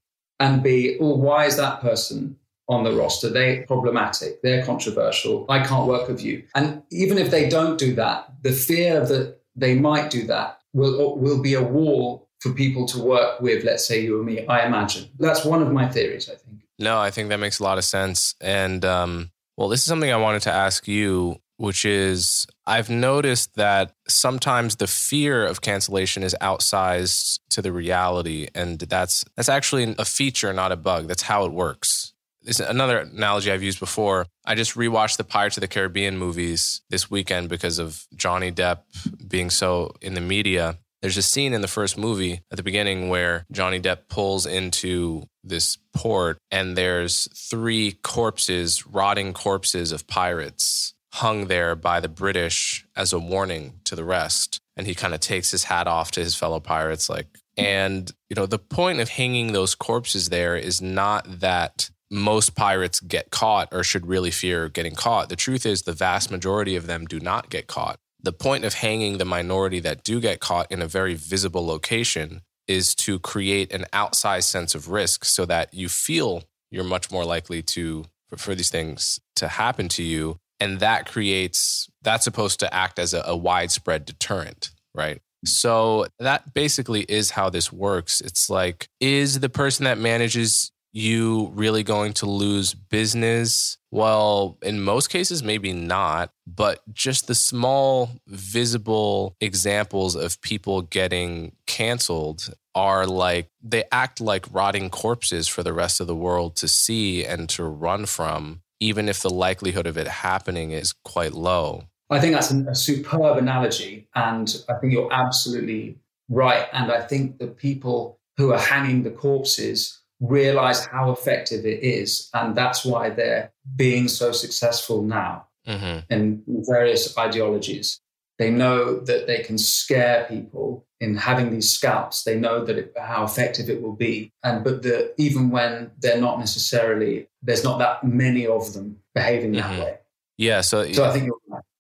[0.40, 2.36] and be, oh, why is that person
[2.68, 3.28] on the roster?
[3.28, 6.44] They're problematic, they're controversial, I can't work with you.
[6.54, 11.16] And even if they don't do that, the fear that they might do that will,
[11.18, 14.64] will be a wall for people to work with, let's say you or me, I
[14.64, 15.10] imagine.
[15.18, 16.62] That's one of my theories, I think.
[16.78, 18.36] No, I think that makes a lot of sense.
[18.40, 23.54] And um, well, this is something I wanted to ask you which is I've noticed
[23.54, 28.48] that sometimes the fear of cancellation is outsized to the reality.
[28.54, 31.08] And that's that's actually a feature, not a bug.
[31.08, 32.12] That's how it works.
[32.60, 34.26] Another analogy I've used before.
[34.44, 38.80] I just rewatched the Pirates of the Caribbean movies this weekend because of Johnny Depp
[39.26, 40.78] being so in the media.
[41.00, 45.24] There's a scene in the first movie at the beginning where Johnny Depp pulls into
[45.42, 52.86] this port and there's three corpses, rotting corpses of pirates hung there by the British
[52.96, 54.60] as a warning to the rest.
[54.76, 57.26] And he kind of takes his hat off to his fellow pirates, like,
[57.56, 63.00] and, you know, the point of hanging those corpses there is not that most pirates
[63.00, 65.28] get caught or should really fear getting caught.
[65.28, 67.98] The truth is, the vast majority of them do not get caught.
[68.22, 72.42] The point of hanging the minority that do get caught in a very visible location
[72.68, 77.24] is to create an outsized sense of risk so that you feel you're much more
[77.24, 78.04] likely to
[78.36, 83.14] for these things to happen to you and that creates that's supposed to act as
[83.14, 85.20] a, a widespread deterrent right?
[85.44, 88.20] So that basically is how this works.
[88.20, 93.76] It's like is the person that manages you really going to lose business?
[93.90, 101.52] Well, in most cases, maybe not, but just the small visible examples of people getting
[101.66, 106.68] canceled are like they act like rotting corpses for the rest of the world to
[106.68, 111.84] see and to run from even if the likelihood of it happening is quite low.
[112.10, 114.08] I think that's a superb analogy.
[114.14, 116.66] And I think you're absolutely right.
[116.72, 122.30] And I think the people who are hanging the corpses realize how effective it is.
[122.32, 126.12] And that's why they're being so successful now mm-hmm.
[126.12, 128.00] in various ideologies.
[128.38, 132.22] They know that they can scare people in having these scalps.
[132.22, 136.20] They know that it, how effective it will be, and but the, even when they're
[136.20, 139.80] not necessarily, there's not that many of them behaving that mm-hmm.
[139.80, 139.98] way.
[140.36, 140.60] Yeah.
[140.60, 141.30] So, so I think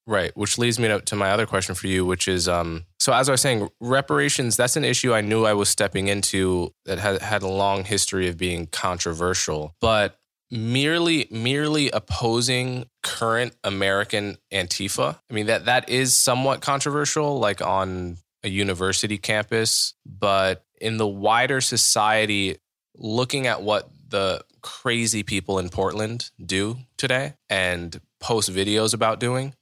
[0.06, 0.36] right.
[0.36, 3.28] Which leads me to, to, my other question for you, which is, um, So as
[3.28, 7.22] I was saying, reparations, that's an issue I knew I was stepping into that had
[7.22, 9.74] had a long history of being controversial.
[9.80, 10.17] But
[10.50, 18.18] merely merely opposing current American Antifa, I mean that that is somewhat controversial, like on
[18.42, 22.56] a university campus, but in the wider society,
[22.96, 29.54] looking at what the crazy people in Portland do today and post videos about doing,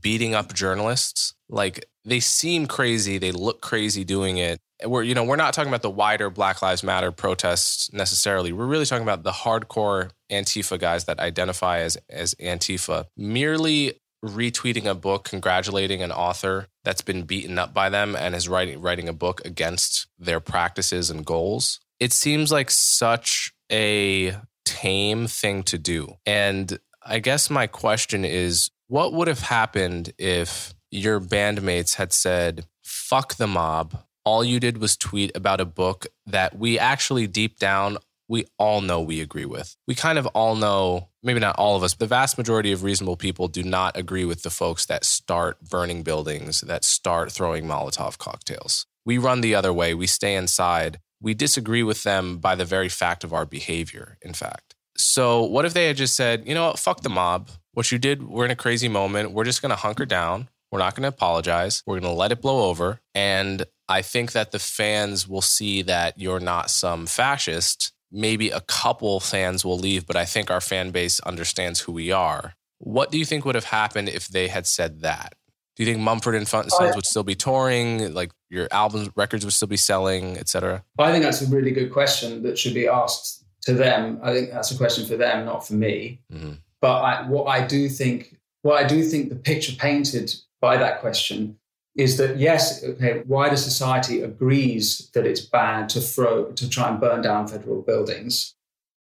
[0.00, 4.60] beating up journalists, like they seem crazy, they look crazy doing it.
[4.84, 8.52] We're you know, we're not talking about the wider Black Lives Matter protests necessarily.
[8.52, 13.06] We're really talking about the hardcore Antifa guys that identify as as Antifa.
[13.16, 18.48] Merely retweeting a book congratulating an author that's been beaten up by them and is
[18.48, 21.80] writing writing a book against their practices and goals.
[22.00, 26.14] It seems like such a tame thing to do.
[26.26, 32.66] And I guess my question is what would have happened if your bandmates had said,
[32.82, 34.02] fuck the mob.
[34.26, 37.96] All you did was tweet about a book that we actually deep down,
[38.28, 39.76] we all know we agree with.
[39.86, 42.82] We kind of all know, maybe not all of us, but the vast majority of
[42.82, 47.66] reasonable people do not agree with the folks that start burning buildings, that start throwing
[47.66, 48.84] Molotov cocktails.
[49.04, 50.98] We run the other way, we stay inside.
[51.22, 54.74] We disagree with them by the very fact of our behavior, in fact.
[54.96, 57.48] So, what if they had just said, you know what, fuck the mob.
[57.74, 59.30] What you did, we're in a crazy moment.
[59.30, 60.48] We're just going to hunker down.
[60.70, 61.82] We're not going to apologize.
[61.86, 63.00] We're going to let it blow over.
[63.14, 67.92] And I think that the fans will see that you're not some fascist.
[68.10, 72.10] Maybe a couple fans will leave, but I think our fan base understands who we
[72.10, 72.54] are.
[72.78, 75.34] What do you think would have happened if they had said that?
[75.76, 78.14] Do you think Mumford and Sons would still be touring?
[78.14, 80.82] Like your albums, records would still be selling, etc.?
[80.98, 84.18] I think that's a really good question that should be asked to them.
[84.22, 86.22] I think that's a question for them, not for me.
[86.32, 86.52] Mm-hmm.
[86.80, 91.00] But I, what I do think, what I do think the picture painted by that
[91.00, 91.58] question
[91.96, 97.00] is that yes, okay, wider society agrees that it's bad to throw to try and
[97.00, 98.54] burn down federal buildings,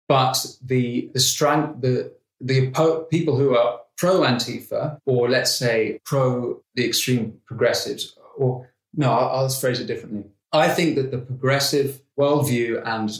[0.08, 2.70] but the the strength the the
[3.10, 9.30] people who are pro Antifa or let's say pro the extreme progressives or no, I'll,
[9.30, 10.24] I'll phrase it differently.
[10.54, 13.12] I think that the progressive worldview and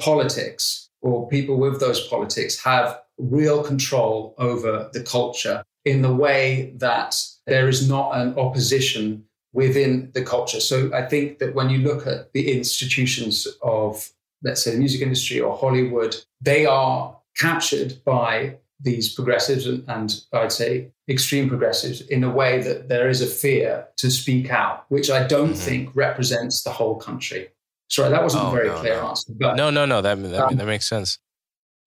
[0.00, 6.72] politics or people with those politics have real control over the culture in the way
[6.76, 10.60] that there is not an opposition within the culture.
[10.60, 14.10] So I think that when you look at the institutions of,
[14.42, 20.20] let's say, the music industry or Hollywood, they are captured by these progressives and, and,
[20.32, 24.84] I'd say extreme progressives in a way that there is a fear to speak out,
[24.88, 25.54] which I don't mm-hmm.
[25.54, 27.48] think represents the whole country.
[27.88, 29.08] Sorry, that wasn't oh, a very no, clear no.
[29.08, 29.32] answer.
[29.38, 31.18] But, no, no, no, that, that, um, that makes sense.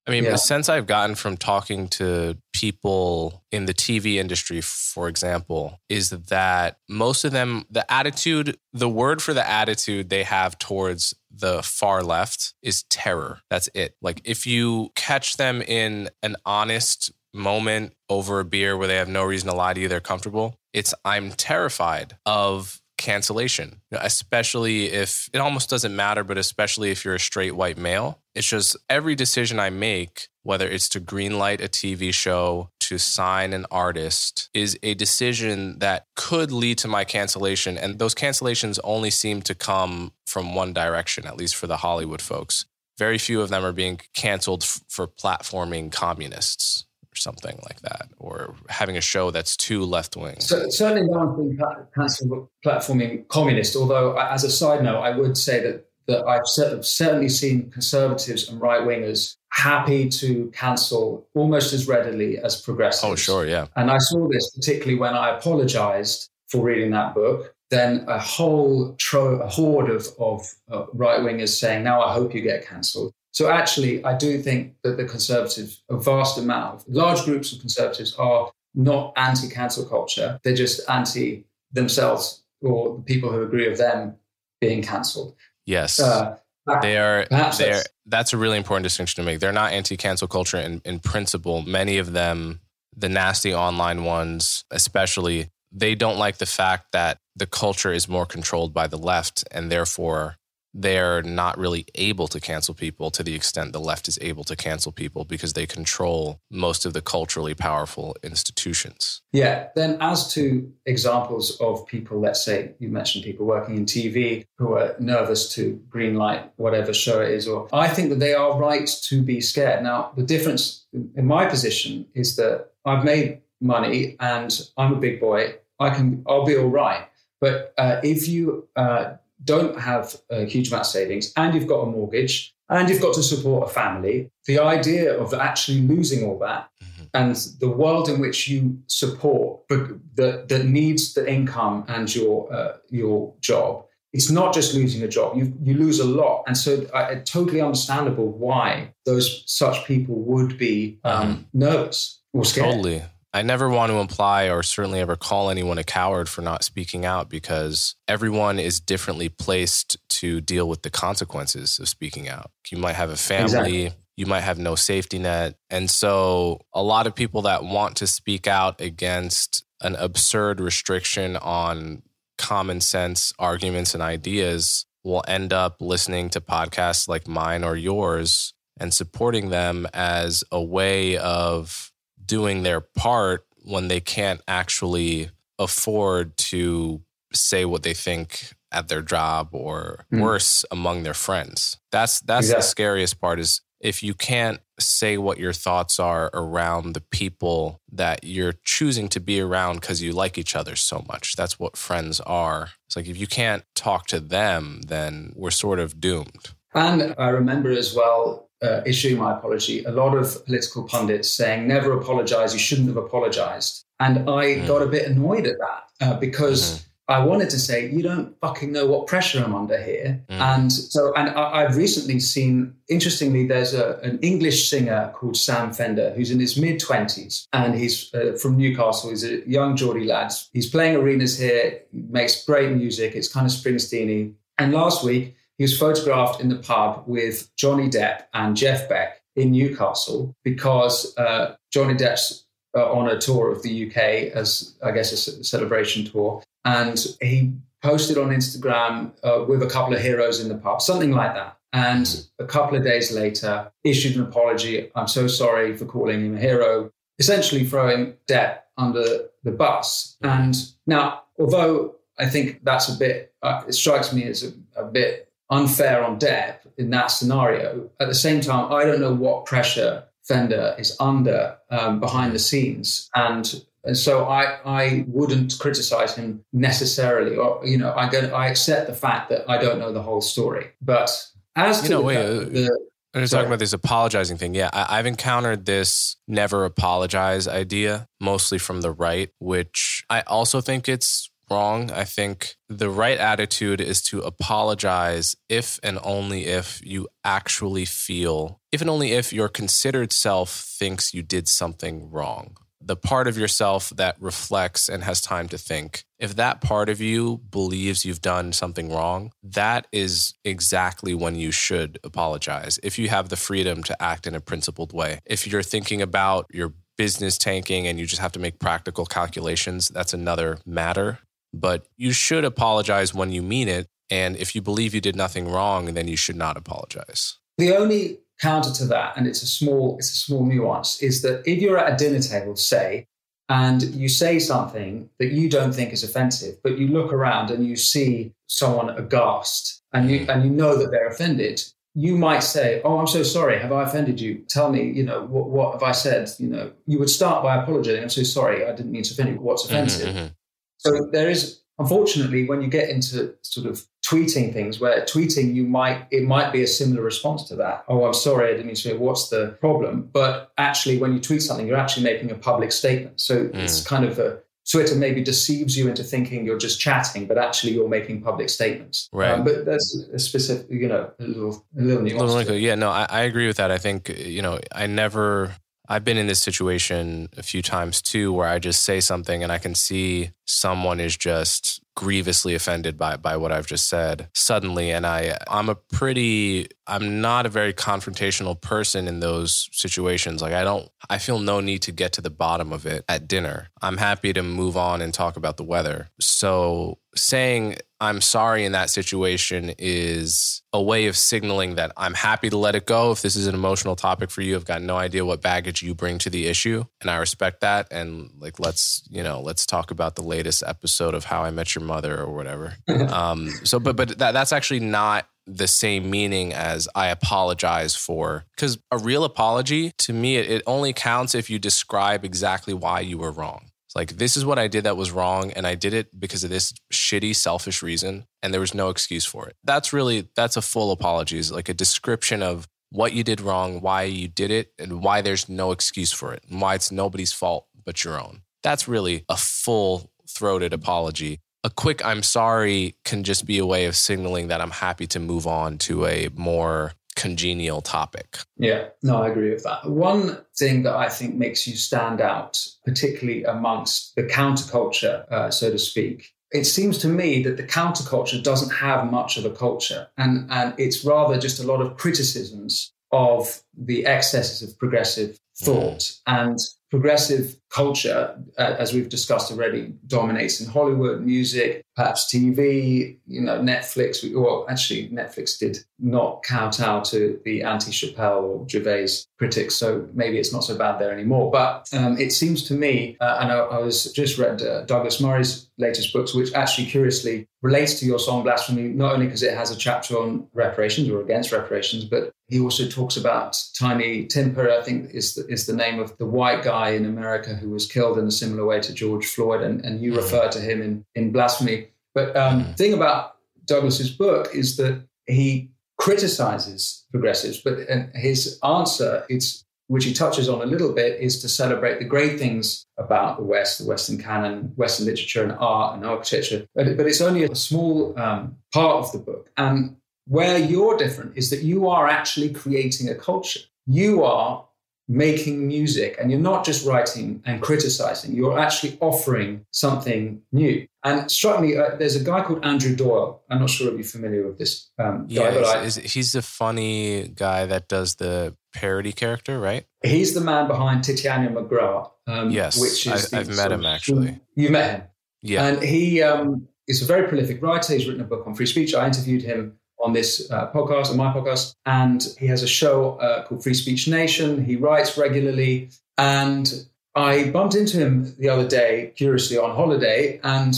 [0.07, 0.31] I mean, yeah.
[0.31, 6.11] the sense I've gotten from talking to people in the TV industry, for example, is
[6.11, 11.61] that most of them, the attitude, the word for the attitude they have towards the
[11.61, 13.41] far left is terror.
[13.49, 13.95] That's it.
[14.01, 19.09] Like if you catch them in an honest moment over a beer where they have
[19.09, 20.57] no reason to lie to you, they're comfortable.
[20.73, 27.15] It's I'm terrified of cancellation, especially if it almost doesn't matter, but especially if you're
[27.15, 28.19] a straight white male.
[28.37, 33.51] It's just every decision I make, whether it's to greenlight a TV show, to sign
[33.51, 37.79] an artist, is a decision that could lead to my cancellation.
[37.79, 42.21] And those cancellations only seem to come from one direction, at least for the Hollywood
[42.21, 42.65] folks.
[42.99, 48.09] Very few of them are being canceled f- for platforming communists or something like that,
[48.19, 50.39] or having a show that's too left wing.
[50.39, 53.75] So, certainly, no one's been cancelled platforming communist.
[53.75, 58.61] Although, as a side note, I would say that that I've certainly seen conservatives and
[58.61, 63.11] right wingers happy to cancel almost as readily as progressives.
[63.11, 63.67] Oh, sure, yeah.
[63.75, 67.53] And I saw this particularly when I apologized for reading that book.
[67.69, 72.33] Then a whole tro- a horde of, of uh, right wingers saying, "Now I hope
[72.33, 77.23] you get cancelled." So actually, I do think that the Conservatives, a vast amount, large
[77.25, 80.39] groups of Conservatives are not anti-cancel culture.
[80.43, 81.43] They're just anti
[81.73, 84.15] themselves or the people who agree with them
[84.61, 85.35] being cancelled.
[85.67, 85.99] Yes.
[85.99, 86.37] Uh,
[86.81, 89.39] they are, they are, that's a really important distinction to make.
[89.39, 91.61] They're not anti cancel culture in, in principle.
[91.61, 92.61] Many of them,
[92.95, 98.25] the nasty online ones, especially, they don't like the fact that the culture is more
[98.25, 100.37] controlled by the left and therefore
[100.77, 104.55] they're not really able to cancel people to the extent the left is able to
[104.55, 109.23] cancel people because they control most of the culturally powerful institutions.
[109.31, 109.69] Yeah.
[109.75, 114.73] Then, as to examples of people, let's say you mentioned people working in TV who
[114.73, 118.59] are nervous to green light whatever show it is, or I think that they are
[118.59, 119.83] right to be scared.
[119.83, 125.19] Now, the difference in my position is that I've made money and I'm a big
[125.19, 125.55] boy.
[125.79, 127.07] I can, I'll be all right.
[127.39, 129.13] But uh, if you uh,
[129.43, 133.13] don't have a huge amount of savings and you've got a mortgage and you've got
[133.15, 137.03] to support a family, the idea of actually losing all that mm-hmm.
[137.13, 142.77] and the world in which you support that, that needs the income and your uh,
[142.89, 143.83] your job
[144.13, 147.61] it's not just losing a job you you lose a lot and so uh, totally
[147.61, 151.41] understandable why those such people would be um, mm-hmm.
[151.53, 153.01] nervous or scared totally
[153.37, 157.05] I never want to imply or certainly ever call anyone a coward for not speaking
[157.05, 162.49] out because everyone is differently placed to deal with the consequences of speaking out.
[162.71, 163.91] You might have a family, exactly.
[164.15, 165.53] you might have no safety net.
[165.69, 171.37] And so, a lot of people that want to speak out against an absurd restriction
[171.37, 172.01] on
[172.39, 178.55] common sense arguments and ideas will end up listening to podcasts like mine or yours
[178.79, 181.91] and supporting them as a way of
[182.27, 187.01] doing their part when they can't actually afford to
[187.33, 190.21] say what they think at their job or mm.
[190.21, 191.77] worse among their friends.
[191.91, 196.93] That's that's the scariest part is if you can't say what your thoughts are around
[196.93, 201.35] the people that you're choosing to be around because you like each other so much.
[201.35, 202.69] That's what friends are.
[202.85, 206.53] It's like if you can't talk to them, then we're sort of doomed.
[206.73, 211.67] And I remember as well uh, issuing my apology, a lot of political pundits saying,
[211.67, 213.85] never apologize, you shouldn't have apologized.
[213.99, 214.67] And I mm.
[214.67, 216.79] got a bit annoyed at that uh, because.
[216.79, 220.21] Mm I wanted to say, you don't fucking know what pressure I'm under here.
[220.29, 220.39] Mm.
[220.39, 225.71] And so, and I, have recently seen, interestingly, there's a, an English singer called Sam
[225.71, 229.11] Fender who's in his mid 20s and he's uh, from Newcastle.
[229.11, 230.33] He's a young Geordie lad.
[230.51, 233.15] He's playing arenas here, makes great music.
[233.15, 237.89] It's kind of Springsteen And last week, he was photographed in the pub with Johnny
[237.89, 242.45] Depp and Jeff Beck in Newcastle because uh, Johnny Depp's
[242.75, 243.97] uh, on a tour of the UK
[244.35, 249.93] as, I guess, a celebration tour and he posted on Instagram uh, with a couple
[249.93, 251.57] of heroes in the pub, something like that.
[251.73, 254.89] And a couple of days later, issued an apology.
[254.95, 260.17] I'm so sorry for calling him a hero, essentially throwing Depp under the bus.
[260.21, 260.55] And
[260.85, 265.26] now, although I think that's a bit, uh, it strikes me as a, a bit
[265.49, 267.89] unfair on Depp in that scenario.
[267.99, 272.39] At the same time, I don't know what pressure Fender is under um, behind the
[272.39, 273.09] scenes.
[273.15, 278.47] And and so I, I wouldn't criticize him necessarily, or you know, I go, I
[278.47, 280.71] accept the fact that I don't know the whole story.
[280.81, 281.09] But
[281.55, 282.79] as you to know, the, wait, uh, the,
[283.13, 284.53] I'm just talking about this apologizing thing.
[284.53, 290.59] Yeah, I, I've encountered this never apologize idea, mostly from the right, which I also
[290.59, 291.91] think it's wrong.
[291.91, 298.59] I think the right attitude is to apologize if and only if you actually feel,
[298.71, 303.37] if and only if your considered self thinks you did something wrong the part of
[303.37, 308.21] yourself that reflects and has time to think, if that part of you believes you've
[308.21, 312.79] done something wrong, that is exactly when you should apologize.
[312.81, 316.45] If you have the freedom to act in a principled way, if you're thinking about
[316.51, 321.19] your business tanking and you just have to make practical calculations, that's another matter.
[321.59, 323.87] But you should apologize when you mean it.
[324.09, 327.37] And if you believe you did nothing wrong, then you should not apologize.
[327.57, 331.43] The only counter to that, and it's a small, it's a small nuance, is that
[331.45, 333.07] if you're at a dinner table, say,
[333.49, 337.65] and you say something that you don't think is offensive, but you look around and
[337.65, 342.81] you see someone aghast and you and you know that they're offended, you might say,
[342.83, 343.57] "Oh, I'm so sorry.
[343.59, 344.43] Have I offended you?
[344.49, 346.29] Tell me, you know, what, what have I said?
[346.39, 348.03] You know, you would start by apologizing.
[348.03, 348.65] I'm so sorry.
[348.65, 349.35] I didn't mean to offend you.
[349.41, 350.33] What's mm-hmm, offensive?" Mm-hmm, mm-hmm.
[350.77, 355.63] So there is unfortunately, when you get into sort of tweeting things, where tweeting you
[355.63, 357.85] might it might be a similar response to that.
[357.87, 358.97] Oh, I'm sorry, I didn't mean to say.
[358.97, 360.09] What's the problem?
[360.11, 363.19] But actually, when you tweet something, you're actually making a public statement.
[363.19, 363.55] So mm.
[363.55, 367.73] it's kind of a Twitter maybe deceives you into thinking you're just chatting, but actually
[367.73, 369.07] you're making public statements.
[369.13, 369.31] Right.
[369.31, 372.49] Um, but that's a specific, you know, a little, a little nuance.
[372.49, 373.71] yeah, no, I, I agree with that.
[373.71, 375.55] I think, you know, I never,
[375.87, 379.53] I've been in this situation a few times too, where I just say something and
[379.53, 384.91] I can see someone is just grievously offended by by what I've just said suddenly
[384.91, 390.53] and I I'm a pretty I'm not a very confrontational person in those situations like
[390.53, 393.69] I don't I feel no need to get to the bottom of it at dinner.
[393.81, 396.09] I'm happy to move on and talk about the weather.
[396.19, 402.49] So saying I'm sorry in that situation is a way of signaling that I'm happy
[402.49, 403.11] to let it go.
[403.11, 405.95] If this is an emotional topic for you, I've got no idea what baggage you
[405.95, 406.83] bring to the issue.
[407.01, 407.87] And I respect that.
[407.89, 411.73] And like, let's, you know, let's talk about the latest episode of How I Met
[411.73, 412.75] Your Mother or whatever.
[413.09, 418.45] um, so, but, but that, that's actually not the same meaning as I apologize for.
[418.55, 422.99] Because a real apology, to me, it, it only counts if you describe exactly why
[422.99, 425.51] you were wrong Like, this is what I did that was wrong.
[425.51, 428.25] And I did it because of this shitty, selfish reason.
[428.43, 429.55] And there was no excuse for it.
[429.63, 433.81] That's really, that's a full apology, is like a description of what you did wrong,
[433.81, 437.33] why you did it, and why there's no excuse for it, and why it's nobody's
[437.33, 438.41] fault but your own.
[438.63, 441.39] That's really a full throated apology.
[441.63, 445.19] A quick I'm sorry can just be a way of signaling that I'm happy to
[445.19, 448.37] move on to a more congenial topic.
[448.57, 449.89] Yeah, no, I agree with that.
[449.89, 455.71] One thing that I think makes you stand out, particularly amongst the counterculture, uh, so
[455.71, 460.07] to speak, it seems to me that the counterculture doesn't have much of a culture,
[460.17, 465.99] and and it's rather just a lot of criticisms of the excesses of progressive thought
[465.99, 466.19] mm.
[466.27, 466.59] and
[466.89, 473.59] progressive culture, uh, as we've discussed already, dominates in Hollywood, music, perhaps TV, you know,
[473.59, 474.23] Netflix.
[474.33, 480.53] Well, actually, Netflix did not kowtow to the anti-Chappelle or Gervais critics, so maybe it's
[480.53, 481.51] not so bad there anymore.
[481.51, 485.19] But um, it seems to me, uh, and I, I, was just read uh, Douglas
[485.19, 489.55] Murray's latest books, which actually curiously relates to your song Blasphemy, not only because it
[489.55, 494.69] has a chapter on reparations or against reparations, but he also talks about Tony Timpa,
[494.69, 497.85] I think is the, is the name of the white guy in America who was
[497.85, 500.21] killed in a similar way to George Floyd, and, and you mm-hmm.
[500.21, 501.87] refer to him in, in Blasphemy.
[502.13, 503.35] But um, the thing about
[503.65, 507.79] Douglas's book is that he criticizes progressives, but
[508.15, 512.37] his answer, it's which he touches on a little bit, is to celebrate the great
[512.37, 516.67] things about the West, the Western canon, Western literature and art and architecture.
[516.75, 519.49] But, but it's only a small um, part of the book.
[519.55, 519.95] And
[520.27, 523.61] where you're different is that you are actually creating a culture.
[523.85, 524.66] You are
[525.07, 530.85] making music and you're not just writing and criticizing, you're actually offering something new.
[531.03, 533.41] And struck me, uh, there's a guy called Andrew Doyle.
[533.49, 536.41] I'm not sure if you're familiar with this um, yeah, guy, but I, he's the
[536.41, 539.85] funny guy that does the parody character, right?
[540.03, 542.11] He's the man behind Titania McGrath.
[542.27, 544.41] Um, yes, which is I, have met him actually.
[544.55, 545.07] You met him,
[545.41, 547.93] yeah, and he um, is a very prolific writer.
[547.93, 548.93] He's written a book on free speech.
[548.93, 551.73] I interviewed him on this uh, podcast, on my podcast.
[551.85, 554.63] And he has a show uh, called Free Speech Nation.
[554.63, 555.89] He writes regularly.
[556.17, 556.71] And
[557.15, 560.75] I bumped into him the other day, curiously on holiday, and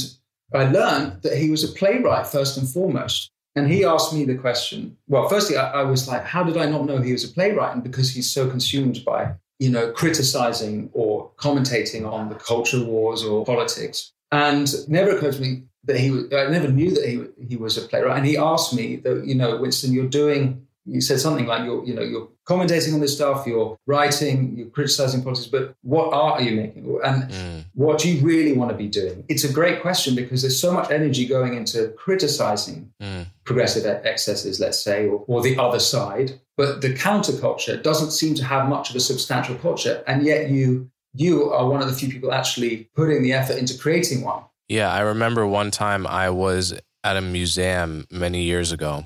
[0.54, 3.30] I learned that he was a playwright first and foremost.
[3.56, 4.96] And he asked me the question.
[5.08, 7.74] Well, firstly, I, I was like, how did I not know he was a playwright?
[7.74, 13.24] And because he's so consumed by, you know, criticizing or commentating on the culture wars
[13.24, 14.14] or politics.
[14.32, 17.78] And never occurred to me that he was, I never knew that he he was
[17.78, 18.18] a playwright.
[18.18, 21.86] And he asked me that, you know, Winston, you're doing, you said something like you're,
[21.86, 26.42] you know, you're commentating on this stuff, you're writing, you're criticizing politics, but what art
[26.42, 27.00] are you making?
[27.04, 27.66] And mm.
[27.76, 29.24] what do you really want to be doing?
[29.30, 33.28] It's a great question because there's so much energy going into criticizing mm.
[33.44, 36.40] progressive excesses, let's say, or, or the other side.
[36.58, 40.04] But the counterculture doesn't seem to have much of a substantial culture.
[40.08, 43.78] And yet you you are one of the few people actually putting the effort into
[43.78, 44.44] creating one.
[44.70, 49.06] Yeah, I remember one time I was at a museum many years ago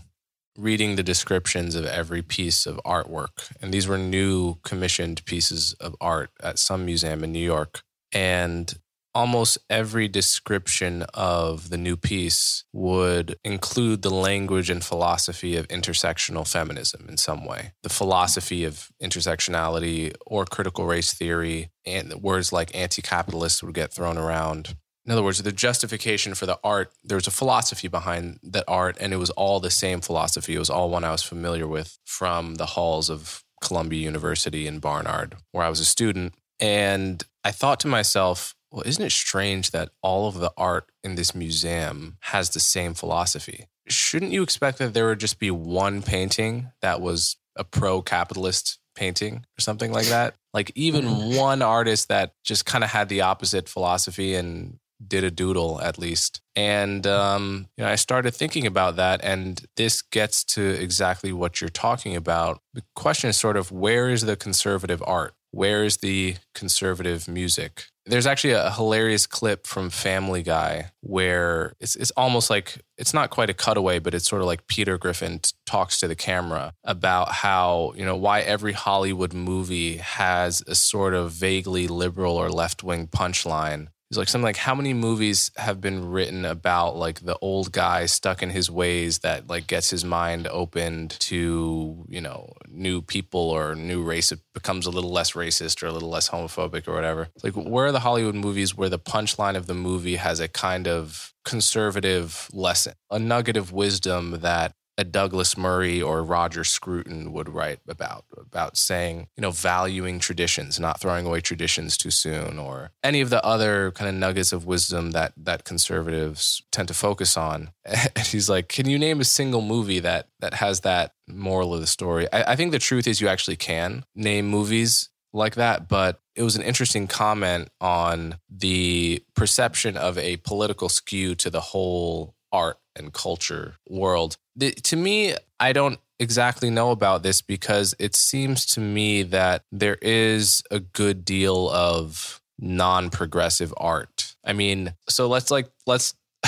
[0.57, 3.49] reading the descriptions of every piece of artwork.
[3.61, 7.81] And these were new commissioned pieces of art at some museum in New York.
[8.11, 8.71] And
[9.15, 16.47] almost every description of the new piece would include the language and philosophy of intersectional
[16.47, 17.73] feminism in some way.
[17.83, 23.93] The philosophy of intersectionality or critical race theory, and words like anti capitalist would get
[23.93, 28.39] thrown around in other words, the justification for the art, there was a philosophy behind
[28.43, 30.55] that art, and it was all the same philosophy.
[30.55, 34.79] It was all one I was familiar with from the halls of Columbia University in
[34.79, 36.33] Barnard, where I was a student.
[36.59, 41.15] And I thought to myself, well, isn't it strange that all of the art in
[41.15, 43.67] this museum has the same philosophy?
[43.87, 48.79] Shouldn't you expect that there would just be one painting that was a pro capitalist
[48.95, 50.35] painting or something like that?
[50.53, 55.31] Like even one artist that just kind of had the opposite philosophy and did a
[55.31, 56.41] doodle at least.
[56.55, 61.61] And um, you know, I started thinking about that, and this gets to exactly what
[61.61, 62.59] you're talking about.
[62.73, 65.33] The question is sort of where is the conservative art?
[65.53, 67.85] Where is the conservative music?
[68.05, 73.29] There's actually a hilarious clip from Family Guy where it's it's almost like it's not
[73.29, 77.31] quite a cutaway, but it's sort of like Peter Griffin talks to the camera about
[77.31, 82.83] how, you know, why every Hollywood movie has a sort of vaguely liberal or left
[82.83, 87.71] wing punchline Like something like how many movies have been written about like the old
[87.71, 93.01] guy stuck in his ways that like gets his mind opened to you know new
[93.01, 96.87] people or new race it becomes a little less racist or a little less homophobic
[96.87, 97.29] or whatever?
[97.43, 100.87] Like where are the hollywood movies where the punchline of the movie has a kind
[100.87, 107.49] of conservative lesson a nugget of wisdom that a Douglas Murray or Roger Scruton would
[107.49, 112.91] write about about saying, you know, valuing traditions, not throwing away traditions too soon, or
[113.03, 117.37] any of the other kind of nuggets of wisdom that that conservatives tend to focus
[117.37, 117.71] on.
[118.15, 121.81] And he's like, "Can you name a single movie that that has that moral of
[121.81, 125.89] the story?" I, I think the truth is you actually can name movies like that,
[125.89, 131.61] but it was an interesting comment on the perception of a political skew to the
[131.61, 134.37] whole art and culture world.
[134.55, 139.63] The, to me, I don't exactly know about this because it seems to me that
[139.71, 144.35] there is a good deal of non-progressive art.
[144.45, 146.13] I mean, so let's like let's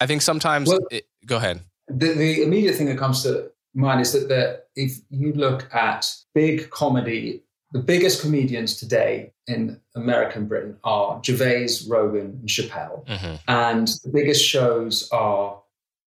[0.00, 1.60] I think sometimes well, it, go ahead.
[1.88, 6.12] The, the immediate thing that comes to mind is that the, if you look at
[6.34, 7.42] big comedy
[7.72, 13.06] the biggest comedians today in American Britain are Gervais, Rogan, and Chappelle.
[13.06, 13.34] Mm-hmm.
[13.48, 15.60] And the biggest shows are,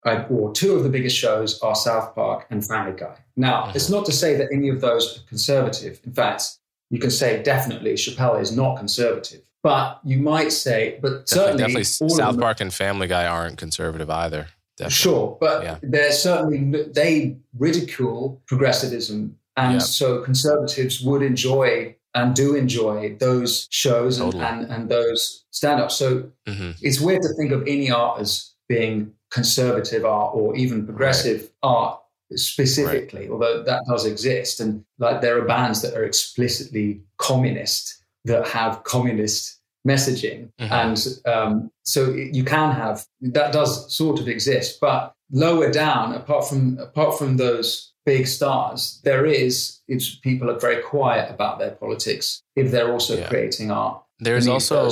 [0.04, 3.16] uh, or two of the biggest shows are South Park and Family Guy.
[3.36, 3.76] Now, mm-hmm.
[3.76, 6.00] it's not to say that any of those are conservative.
[6.04, 6.58] In fact,
[6.90, 9.42] you can say definitely Chappelle is not conservative.
[9.62, 14.10] But you might say, but certainly, definitely, definitely South Park and Family Guy aren't conservative
[14.10, 14.48] either.
[14.76, 14.94] Definitely.
[14.94, 15.78] Sure, but yeah.
[15.82, 19.82] they're certainly they ridicule progressivism and yep.
[19.82, 24.42] so conservatives would enjoy and do enjoy those shows totally.
[24.44, 25.96] and, and, and, those stand ups.
[25.96, 26.72] So mm-hmm.
[26.82, 31.50] it's weird to think of any art as being conservative art or even progressive right.
[31.62, 32.00] art
[32.34, 33.30] specifically, right.
[33.30, 34.60] although that does exist.
[34.60, 40.50] And like there are bands that are explicitly communist that have communist messaging.
[40.60, 40.72] Mm-hmm.
[40.72, 46.48] And um, so you can have that does sort of exist, but lower down, apart
[46.48, 51.72] from apart from those big stars, there is, it's people are very quiet about their
[51.72, 53.28] politics if they're also yeah.
[53.28, 54.02] creating art.
[54.18, 54.88] There's also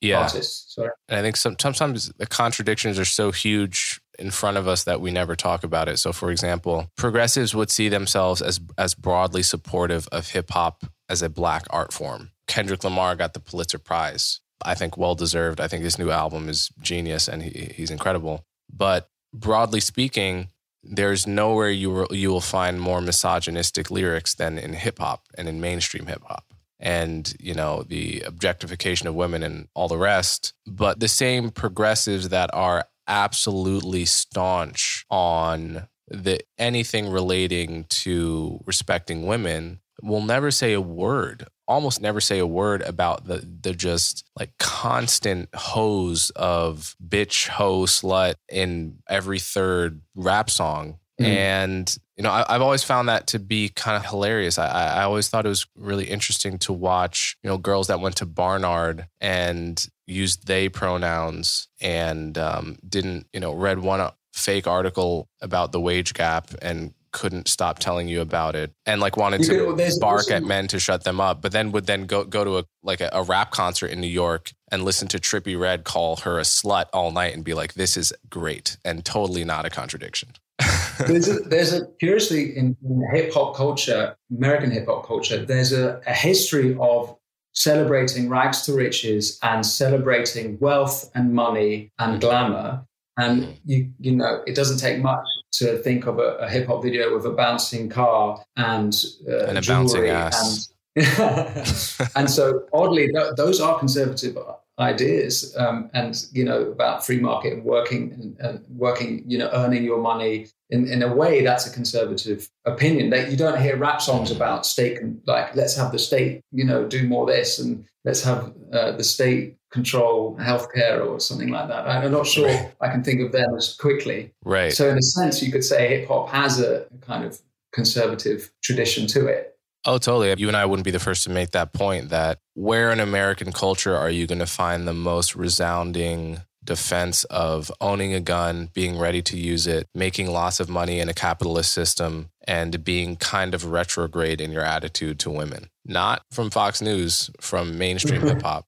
[0.00, 0.22] yeah.
[0.22, 0.74] artists.
[0.74, 0.90] Sorry.
[1.08, 5.02] And I think some, sometimes the contradictions are so huge in front of us that
[5.02, 5.98] we never talk about it.
[5.98, 11.20] So, for example, progressives would see themselves as as broadly supportive of hip hop as
[11.20, 12.30] a black art form.
[12.46, 14.40] Kendrick Lamar got the Pulitzer Prize.
[14.64, 15.60] I think well deserved.
[15.60, 18.46] I think his new album is genius and he, he's incredible.
[18.72, 20.48] But broadly speaking,
[20.84, 25.48] there's nowhere you will, you will find more misogynistic lyrics than in hip hop and
[25.48, 26.44] in mainstream hip hop
[26.80, 30.52] and you know the objectification of women and all the rest.
[30.66, 39.80] But the same progressives that are absolutely staunch on the anything relating to respecting women
[40.02, 44.56] will never say a word almost never say a word about the the just like
[44.58, 51.24] constant hose of bitch hoe slut in every third rap song mm.
[51.24, 55.02] and you know I, have always found that to be kind of hilarious I, I
[55.02, 59.06] always thought it was really interesting to watch you know girls that went to barnard
[59.20, 65.80] and used they pronouns and um, didn't you know read one fake article about the
[65.80, 69.92] wage gap and couldn't stop telling you about it and like wanted you to could,
[70.00, 72.64] bark at men to shut them up, but then would then go go to a
[72.82, 76.38] like a, a, rap concert in New York and listen to Trippie Redd call her
[76.38, 80.30] a slut all night and be like, "This is great," and totally not a contradiction.
[81.06, 85.72] there's, a, there's a curiously in, in hip hop culture, American hip hop culture, there's
[85.72, 87.16] a, a history of
[87.52, 92.84] celebrating rags to riches and celebrating wealth and money and glamour.
[93.16, 93.52] And mm-hmm.
[93.64, 95.26] you you know, it doesn't take much
[95.58, 98.94] to think of a, a hip hop video with a bouncing car and,
[99.28, 100.72] uh, and a bouncing ass.
[100.96, 101.06] And,
[102.16, 104.36] and so oddly, th- those are conservative
[104.78, 109.50] ideas, um, and you know about free market and working and, and, working, you know,
[109.52, 113.10] earning your money in, in a way that's a conservative opinion.
[113.10, 116.86] That you don't hear rap songs about state like let's have the state, you know,
[116.86, 121.86] do more this and let's have uh, the state control healthcare or something like that.
[121.88, 122.48] I'm not sure.
[122.80, 124.32] I can think of them as quickly.
[124.44, 124.72] Right.
[124.72, 127.40] So in a sense, you could say hip hop has a kind of
[127.72, 129.58] conservative tradition to it.
[129.84, 130.32] Oh, totally.
[130.38, 133.52] You and I wouldn't be the first to make that point that where in American
[133.52, 138.96] culture are you going to find the most resounding defense of owning a gun, being
[138.96, 143.54] ready to use it, making lots of money in a capitalist system, and being kind
[143.54, 145.68] of retrograde in your attitude to women?
[145.84, 148.66] Not from Fox News, from mainstream hip hop.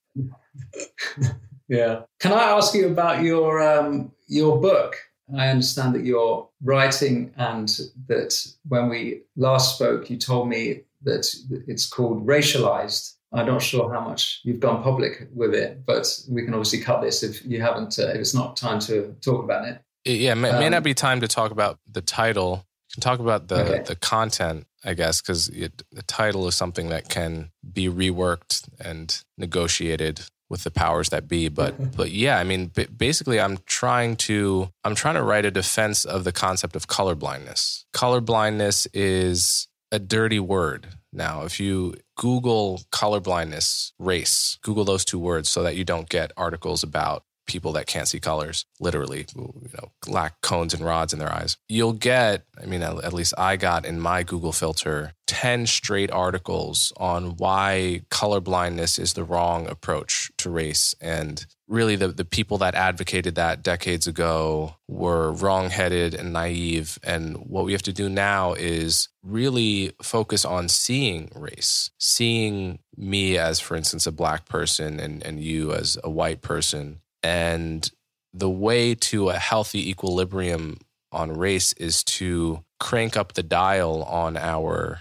[1.68, 2.02] yeah.
[2.20, 4.96] Can I ask you about your um, your book?
[5.36, 7.68] I understand that you're writing, and
[8.06, 11.26] that when we last spoke, you told me that
[11.66, 13.14] it's called Racialized.
[13.32, 17.02] I'm not sure how much you've gone public with it, but we can obviously cut
[17.02, 17.98] this if you haven't.
[17.98, 19.80] Uh, if it's not time to talk about it.
[20.04, 22.64] Yeah, it may, um, may not be time to talk about the title.
[22.88, 23.82] You can talk about the okay.
[23.82, 30.20] the content I guess, because the title is something that can be reworked and negotiated
[30.48, 31.48] with the powers that be.
[31.48, 31.96] But mm-hmm.
[31.96, 36.04] but yeah, I mean, b- basically, I'm trying to I'm trying to write a defense
[36.04, 37.84] of the concept of colorblindness.
[37.94, 40.88] Colorblindness is a dirty word.
[41.12, 46.32] Now, if you Google colorblindness, race, Google those two words so that you don't get
[46.36, 51.18] articles about people that can't see colors, literally, you know, lack cones and rods in
[51.18, 51.56] their eyes.
[51.68, 56.92] You'll get, I mean, at least I got in my Google filter 10 straight articles
[56.96, 60.94] on why colorblindness is the wrong approach to race.
[61.00, 66.98] And really, the, the people that advocated that decades ago were wrongheaded and naive.
[67.02, 73.36] And what we have to do now is really focus on seeing race, seeing me
[73.36, 77.90] as, for instance, a black person and, and you as a white person and
[78.32, 80.78] the way to a healthy equilibrium
[81.10, 85.00] on race is to crank up the dial on our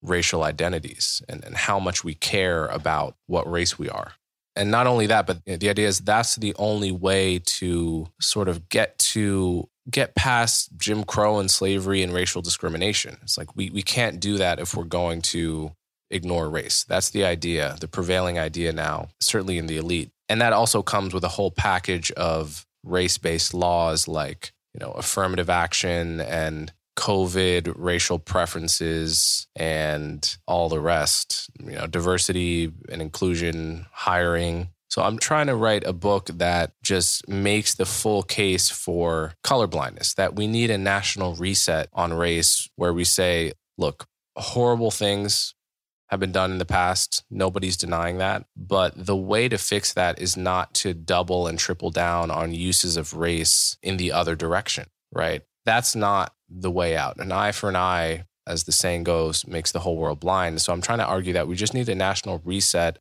[0.00, 4.12] racial identities and, and how much we care about what race we are.
[4.54, 8.70] And not only that, but the idea is that's the only way to sort of
[8.70, 13.18] get to get past Jim Crow and slavery and racial discrimination.
[13.22, 15.72] It's like we, we can't do that if we're going to
[16.10, 16.84] ignore race.
[16.84, 20.10] That's the idea, the prevailing idea now, certainly in the elite.
[20.28, 24.92] And that also comes with a whole package of race based laws like, you know,
[24.92, 33.86] affirmative action and COVID, racial preferences, and all the rest, you know, diversity and inclusion,
[33.92, 34.70] hiring.
[34.88, 40.14] So I'm trying to write a book that just makes the full case for colorblindness,
[40.14, 44.06] that we need a national reset on race where we say, look,
[44.36, 45.54] horrible things
[46.08, 47.24] have been done in the past.
[47.30, 48.46] Nobody's denying that.
[48.56, 52.96] But the way to fix that is not to double and triple down on uses
[52.96, 55.42] of race in the other direction, right?
[55.64, 57.18] That's not the way out.
[57.18, 60.60] An eye for an eye, as the saying goes, makes the whole world blind.
[60.60, 62.98] So I'm trying to argue that we just need a national reset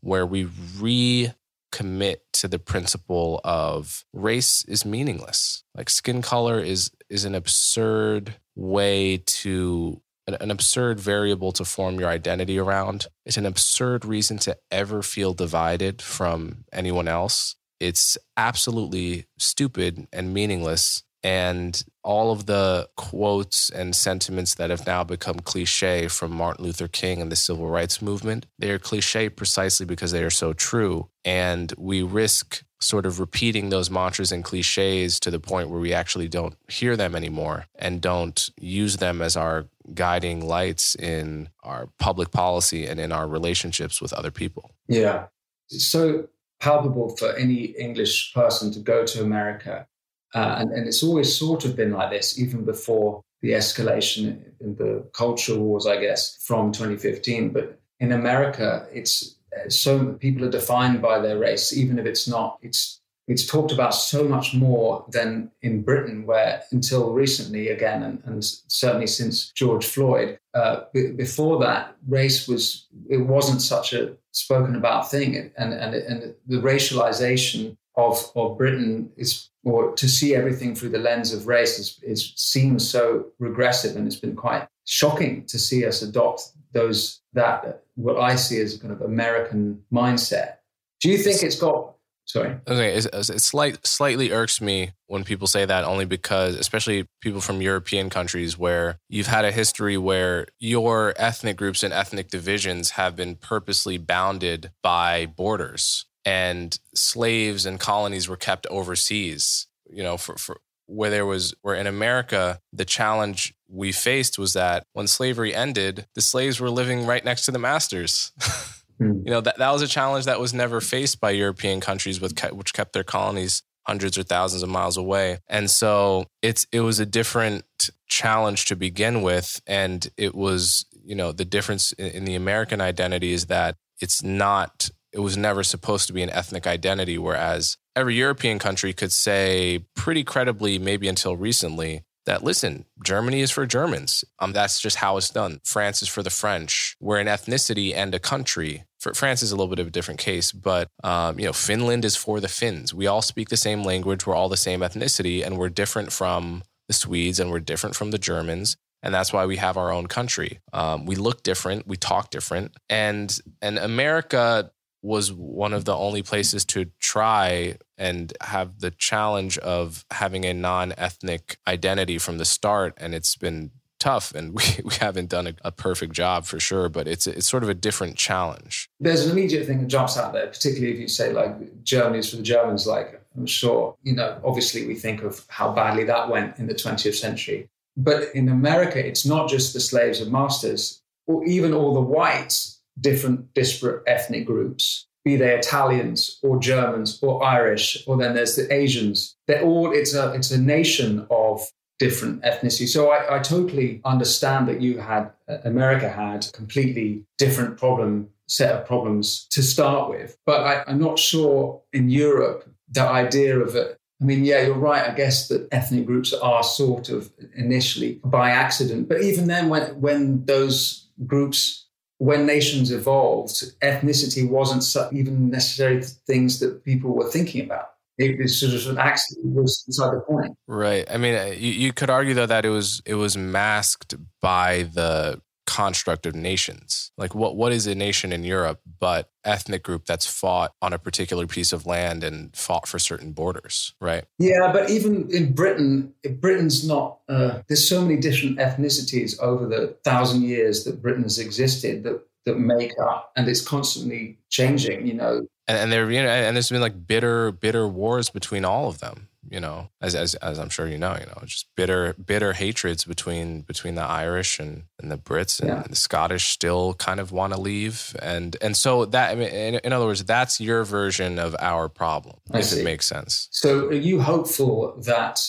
[0.00, 5.62] where we recommit to the principle of race is meaningless.
[5.74, 12.08] Like skin color is is an absurd way to an, absurd variable to form your
[12.08, 13.06] identity around.
[13.24, 17.56] It's an absurd reason to ever feel divided from anyone else.
[17.80, 21.02] It's absolutely stupid and meaningless.
[21.22, 26.86] And all of the quotes and sentiments that have now become cliche from Martin Luther
[26.86, 31.08] King and the civil rights movement, they are cliche precisely because they are so true.
[31.24, 35.92] And we risk sort of repeating those mantras and cliches to the point where we
[35.92, 41.88] actually don't hear them anymore and don't use them as our guiding lights in our
[41.98, 44.70] public policy and in our relationships with other people.
[44.86, 45.26] Yeah.
[45.68, 46.28] So
[46.60, 49.88] palpable for any English person to go to America.
[50.36, 54.76] Uh, and, and it's always sort of been like this, even before the escalation in
[54.76, 57.50] the culture wars, I guess, from 2015.
[57.50, 59.36] But in America, it's
[59.68, 62.58] so people are defined by their race, even if it's not.
[62.60, 68.22] It's it's talked about so much more than in Britain, where until recently, again, and,
[68.24, 74.16] and certainly since George Floyd, uh, b- before that, race was it wasn't such a
[74.32, 80.32] spoken about thing, and and and the racialization of of Britain is or to see
[80.32, 84.68] everything through the lens of race is, is seems so regressive, and it's been quite
[84.84, 89.82] shocking to see us adopt those that what I see as a kind of American
[89.92, 90.58] mindset.
[91.00, 91.94] Do you think it's got
[92.28, 92.56] Sorry.
[92.66, 97.62] Okay, it slight, slightly irks me when people say that, only because, especially people from
[97.62, 103.14] European countries, where you've had a history where your ethnic groups and ethnic divisions have
[103.14, 109.68] been purposely bounded by borders, and slaves and colonies were kept overseas.
[109.88, 114.52] You know, for, for where there was where in America the challenge we faced was
[114.52, 118.32] that when slavery ended, the slaves were living right next to the masters.
[118.98, 119.26] Hmm.
[119.26, 122.40] You know that that was a challenge that was never faced by European countries with
[122.52, 125.38] which kept their colonies hundreds or thousands of miles away.
[125.48, 127.66] And so it's it was a different
[128.08, 132.80] challenge to begin with and it was, you know, the difference in, in the American
[132.80, 137.76] identity is that it's not it was never supposed to be an ethnic identity whereas
[137.96, 143.66] every European country could say pretty credibly maybe until recently that listen, Germany is for
[143.66, 144.24] Germans.
[144.40, 145.60] Um, that's just how it's done.
[145.64, 146.96] France is for the French.
[147.00, 148.84] We're an ethnicity and a country.
[148.98, 152.04] For France is a little bit of a different case, but um, you know, Finland
[152.04, 152.92] is for the Finns.
[152.92, 154.26] We all speak the same language.
[154.26, 158.10] We're all the same ethnicity, and we're different from the Swedes, and we're different from
[158.10, 158.76] the Germans.
[159.02, 160.58] And that's why we have our own country.
[160.72, 161.86] Um, we look different.
[161.86, 162.72] We talk different.
[162.90, 164.72] And and America
[165.06, 170.52] was one of the only places to try and have the challenge of having a
[170.52, 172.92] non ethnic identity from the start.
[172.96, 176.88] And it's been tough, and we, we haven't done a, a, perfect job for sure.
[176.88, 178.90] But it's it's sort of a different challenge.
[179.00, 182.36] There's an immediate thing that jumps out there, particularly if you say like Germany's for
[182.36, 182.86] the Germans.
[182.86, 184.40] Like I'm sure you know.
[184.44, 187.68] Obviously, we think of how badly that went in the 20th century.
[187.96, 192.75] But in America, it's not just the slaves and masters, or even all the whites,
[193.00, 198.72] different disparate ethnic groups be they Italians or Germans or Irish, or then there's the
[198.72, 199.36] Asians.
[199.48, 201.60] They're all it's a it's a nation of
[201.98, 202.86] different ethnicity.
[202.86, 208.72] So I, I totally understand that you had uh, America had completely different problem set
[208.76, 210.36] of problems to start with.
[210.46, 213.98] But I, I'm not sure in Europe the idea of it.
[214.22, 215.10] I mean, yeah, you're right.
[215.10, 220.00] I guess that ethnic groups are sort of initially by accident, but even then, when
[220.00, 221.85] when those groups
[222.18, 227.90] when nations evolved, ethnicity wasn't even necessarily things that people were thinking about.
[228.18, 230.56] It was sort of an accident was inside the point.
[230.66, 231.06] Right.
[231.10, 234.84] I mean, uh, you, you could argue though that it was it was masked by
[234.84, 237.10] the construct of nations.
[237.18, 240.98] Like what what is a nation in Europe but ethnic group that's fought on a
[240.98, 244.24] particular piece of land and fought for certain borders, right?
[244.38, 247.18] Yeah, but even in Britain, Britain's not.
[247.28, 252.22] Uh, there's so many different ethnicities over the thousand years that Britain has existed that
[252.46, 255.06] that make up, and it's constantly changing.
[255.06, 258.64] You know, and, and there, you know, and there's been like bitter, bitter wars between
[258.64, 261.68] all of them you know, as as as I'm sure you know, you know, just
[261.76, 265.82] bitter bitter hatreds between between the Irish and, and the Brits and, yeah.
[265.82, 269.48] and the Scottish still kind of want to leave, and and so that I mean,
[269.48, 272.80] in, in, other words, that's your version of our problem, I if see.
[272.80, 273.48] it makes sense.
[273.50, 275.40] So, are you hopeful that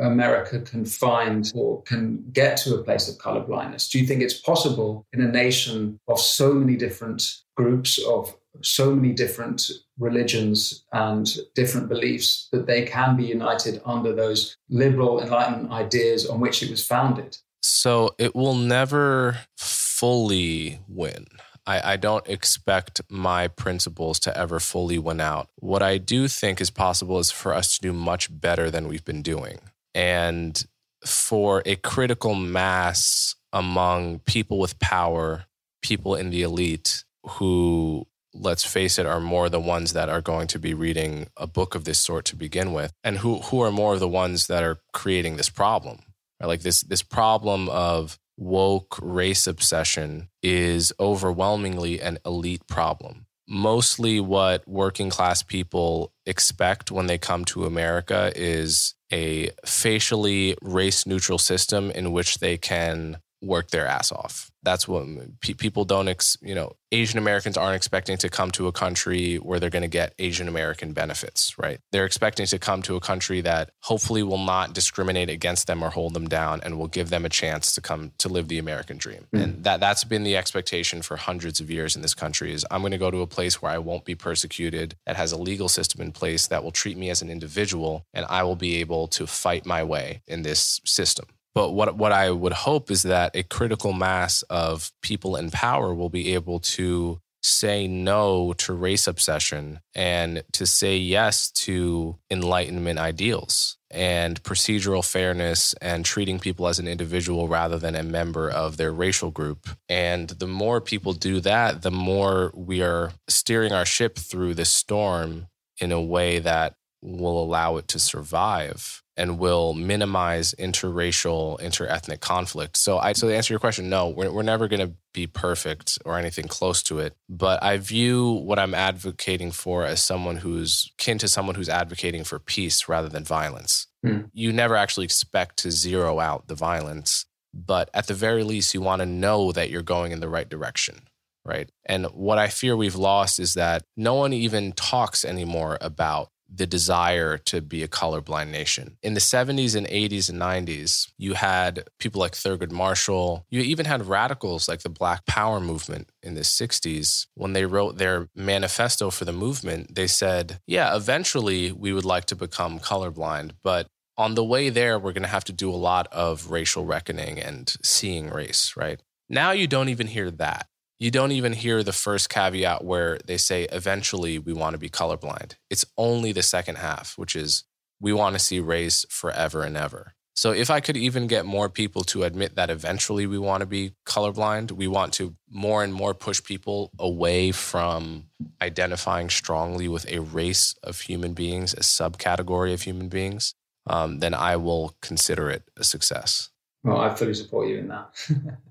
[0.00, 3.88] America can find or can get to a place of color blindness?
[3.88, 7.22] Do you think it's possible in a nation of so many different
[7.56, 14.14] groups of so many different religions and different beliefs that they can be united under
[14.14, 17.38] those liberal enlightenment ideas on which it was founded.
[17.62, 21.26] So it will never fully win.
[21.66, 25.48] I, I, don't expect my principles to ever fully win out.
[25.56, 29.04] What I do think is possible is for us to do much better than we've
[29.04, 29.60] been doing.
[29.94, 30.62] And
[31.06, 35.46] for a critical mass among people with power,
[35.80, 40.48] people in the elite who let's face it, are more the ones that are going
[40.48, 43.70] to be reading a book of this sort to begin with, and who who are
[43.70, 46.00] more of the ones that are creating this problem.
[46.40, 46.48] Right?
[46.48, 53.26] Like this this problem of woke race obsession is overwhelmingly an elite problem.
[53.46, 61.06] Mostly what working class people expect when they come to America is a facially race
[61.06, 64.50] neutral system in which they can work their ass off.
[64.62, 65.06] That's what
[65.40, 69.60] people don't, ex, you know, Asian Americans aren't expecting to come to a country where
[69.60, 71.80] they're going to get Asian American benefits, right?
[71.92, 75.90] They're expecting to come to a country that hopefully will not discriminate against them or
[75.90, 78.96] hold them down and will give them a chance to come to live the American
[78.96, 79.26] dream.
[79.34, 79.42] Mm.
[79.42, 82.80] And that that's been the expectation for hundreds of years in this country is I'm
[82.80, 85.68] going to go to a place where I won't be persecuted, that has a legal
[85.68, 89.08] system in place that will treat me as an individual and I will be able
[89.08, 91.26] to fight my way in this system.
[91.54, 95.94] But what what I would hope is that a critical mass of people in power
[95.94, 102.98] will be able to say no to race obsession and to say yes to enlightenment
[102.98, 108.78] ideals and procedural fairness and treating people as an individual rather than a member of
[108.78, 109.68] their racial group.
[109.90, 114.64] And the more people do that, the more we are steering our ship through the
[114.64, 115.48] storm
[115.78, 116.74] in a way that
[117.04, 122.76] will allow it to survive and will minimize interracial, interethnic conflict.
[122.76, 125.98] So, I so to answer your question, no, we're, we're never going to be perfect
[126.04, 127.14] or anything close to it.
[127.28, 132.24] But I view what I'm advocating for as someone who's kin to someone who's advocating
[132.24, 133.86] for peace rather than violence.
[134.04, 134.30] Mm.
[134.32, 138.80] You never actually expect to zero out the violence, but at the very least, you
[138.80, 141.02] want to know that you're going in the right direction
[141.46, 141.70] right?
[141.84, 146.66] And what I fear we've lost is that no one even talks anymore about the
[146.66, 148.96] desire to be a colorblind nation.
[149.02, 153.46] In the 70s and 80s and 90s, you had people like Thurgood Marshall.
[153.50, 157.26] You even had radicals like the Black Power movement in the 60s.
[157.34, 162.26] When they wrote their manifesto for the movement, they said, yeah, eventually we would like
[162.26, 165.74] to become colorblind, but on the way there, we're going to have to do a
[165.74, 169.02] lot of racial reckoning and seeing race, right?
[169.28, 173.36] Now you don't even hear that you don't even hear the first caveat where they
[173.36, 175.54] say eventually we want to be colorblind.
[175.70, 177.64] It's only the second half, which is
[178.00, 180.14] we want to see race forever and ever.
[180.36, 183.66] So if I could even get more people to admit that eventually we want to
[183.66, 188.24] be colorblind, we want to more and more push people away from
[188.60, 193.54] identifying strongly with a race of human beings, a subcategory of human beings,
[193.86, 196.50] um, then I will consider it a success.
[196.82, 198.10] Well, I fully support you in that.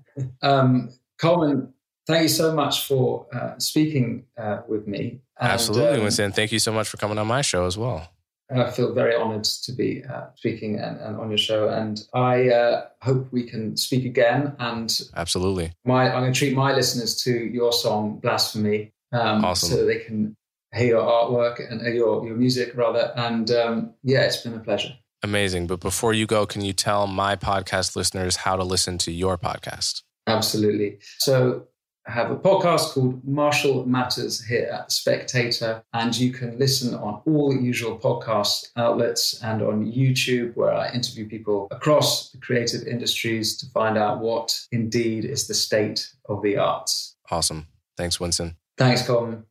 [0.42, 1.73] um, Coleman,
[2.06, 5.20] thank you so much for uh, speaking uh, with me.
[5.38, 6.32] And, Absolutely, um, Winston.
[6.32, 8.08] Thank you so much for coming on my show as well.
[8.50, 12.50] I feel very honored to be uh, speaking and, and, on your show, and I
[12.50, 14.54] uh, hope we can speak again.
[14.58, 19.70] And absolutely, my I'm going to treat my listeners to your song "Blasphemy," um, awesome.
[19.70, 20.36] so they can
[20.74, 23.12] hear your artwork and uh, your your music rather.
[23.16, 24.94] And um, yeah, it's been a pleasure.
[25.22, 25.66] Amazing.
[25.66, 29.38] But before you go, can you tell my podcast listeners how to listen to your
[29.38, 30.02] podcast?
[30.26, 30.98] Absolutely.
[31.18, 31.66] So
[32.06, 37.22] I have a podcast called Marshall Matters here at Spectator, and you can listen on
[37.24, 42.86] all the usual podcast outlets and on YouTube, where I interview people across the creative
[42.86, 47.16] industries to find out what indeed is the state of the arts.
[47.30, 47.68] Awesome.
[47.96, 48.56] Thanks, Winston.
[48.76, 49.46] Thanks, Coleman.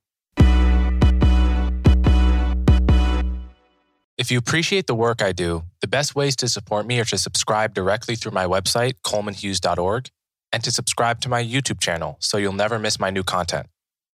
[4.15, 7.17] If you appreciate the work I do, the best ways to support me are to
[7.17, 10.11] subscribe directly through my website, colemanhughes.org
[10.53, 13.67] and to subscribe to my YouTube channel so you'll never miss my new content.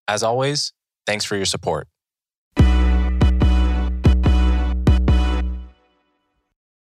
[0.08, 0.74] As always,
[1.06, 1.88] thanks for your support.